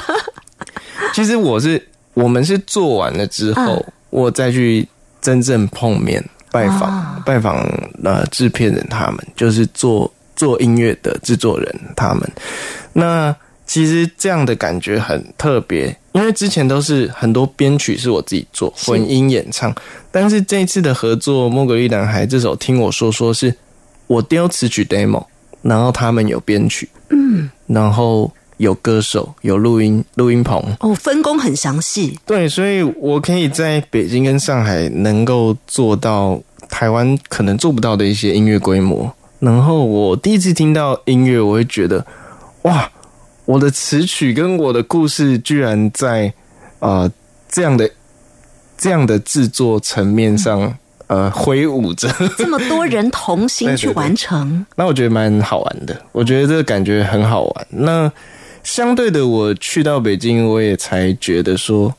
[1.14, 4.88] 其实我是我们是做完了之后，嗯我再去
[5.22, 7.58] 真正碰面拜访、啊拜访
[8.04, 12.32] 呃制片人他们，就是做做音乐的制作人他们。
[12.94, 13.36] 那
[13.68, 19.76] 其实这样的感觉很特别，因为之前都是很多编曲是我自己做，混音演唱，
[20.10, 23.54] 但是这一次的合作《莫格利男孩》这首，听我说说是
[24.08, 25.26] 我丢词曲 demo，
[25.62, 32.18] 然后他们有编曲，嗯，然后有歌手，有录音录音棚，哦，分工很详细。
[32.26, 42.06] 对，所以我可以在北京跟上海能够做到台湾可能做不到的一些音乐规模，然后我第一次听到音乐，我会觉得，
[42.64, 42.92] 哇，
[43.46, 46.34] 我的词曲跟我的故事居然在
[46.80, 47.12] 啊、呃
[47.50, 47.90] 这样的
[48.78, 50.72] 这样的制作层面上，
[51.08, 52.08] 呃，挥舞着。
[52.38, 57.68] 这么多人同心 对对对去完成，那我觉得蛮好玩的，我觉得这个感觉很好玩。
[57.72, 58.12] 那
[58.64, 61.92] 相对的，我去到北京，我也才觉得说，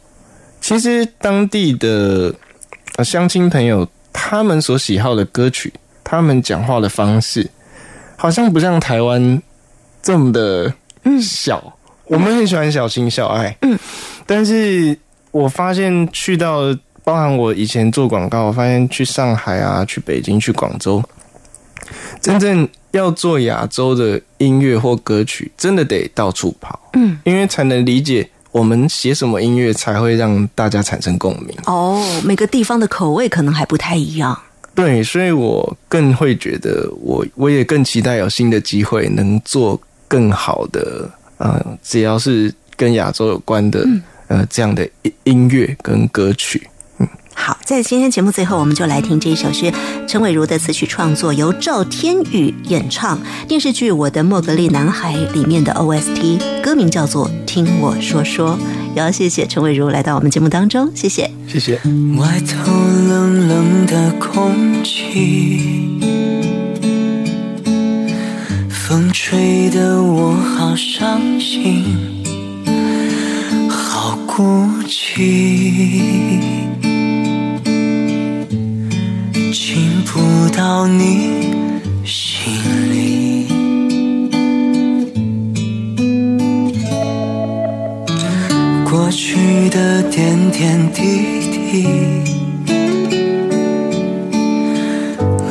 [0.60, 2.32] 其实当地的
[2.96, 5.72] 呃乡亲朋友他们所喜好的歌曲，
[6.10, 7.48] 他们讲话的方式，
[8.16, 9.40] 好像不像台湾
[10.02, 10.74] 这么的
[11.22, 11.72] 小。
[12.06, 13.78] 我们很喜欢小情小爱，嗯，
[14.26, 14.98] 但是
[15.30, 16.62] 我发现去到，
[17.04, 21.00] 包含我以前做广告，我发现去上海啊，去北京，去广州，
[22.20, 31.56] 真正要做亚洲的音乐或歌曲，真的得到处跑，嗯，因为才能理解我们写什么音乐才会让大家产生共鸣。
[31.66, 34.36] 哦，每个地方的口味可能还不太一样。
[34.80, 43.86] 对，所以我更会觉得我，我也更期待有新的机会，能做更好的，呃，只要是跟亚洲有关的，
[44.28, 46.66] 呃，这样的音音乐跟歌曲。
[47.42, 49.72] 好，在今天节目最后，我们就来听这一首是
[50.06, 53.18] 陈伟如的词曲创作，由赵天宇演唱，
[53.48, 58.58] 电视剧《我的莫格利男孩》里面的 OST，歌名叫做《听我说说》。
[58.94, 61.30] 也要谢谢陈伟如来到我们节目当中，谢谢。
[61.48, 61.76] 谢谢。
[62.18, 62.72] 外头
[63.08, 65.98] 冷冷的空气，
[68.68, 72.22] 风吹得我好伤心，
[73.70, 74.42] 好孤
[74.86, 76.59] 寂，
[80.98, 81.50] 你
[82.04, 82.52] 心
[82.92, 83.46] 里。
[88.90, 91.02] 过去的点点滴
[91.52, 91.86] 滴，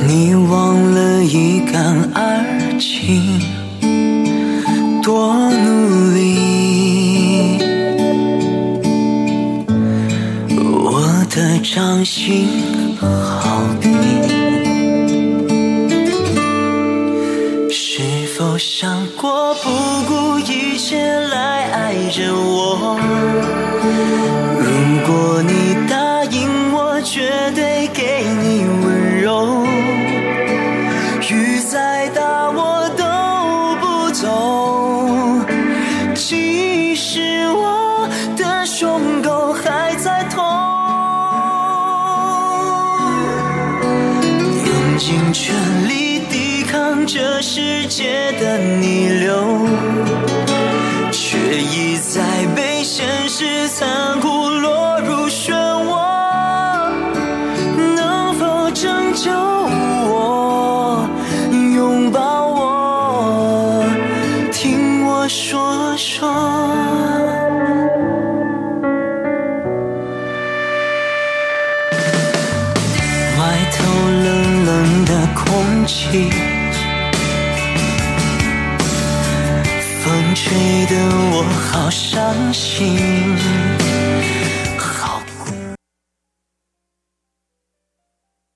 [0.08, 2.44] 你忘了一干二
[2.78, 3.40] 净，
[5.02, 6.18] 多努力，
[10.58, 12.69] 我的掌心。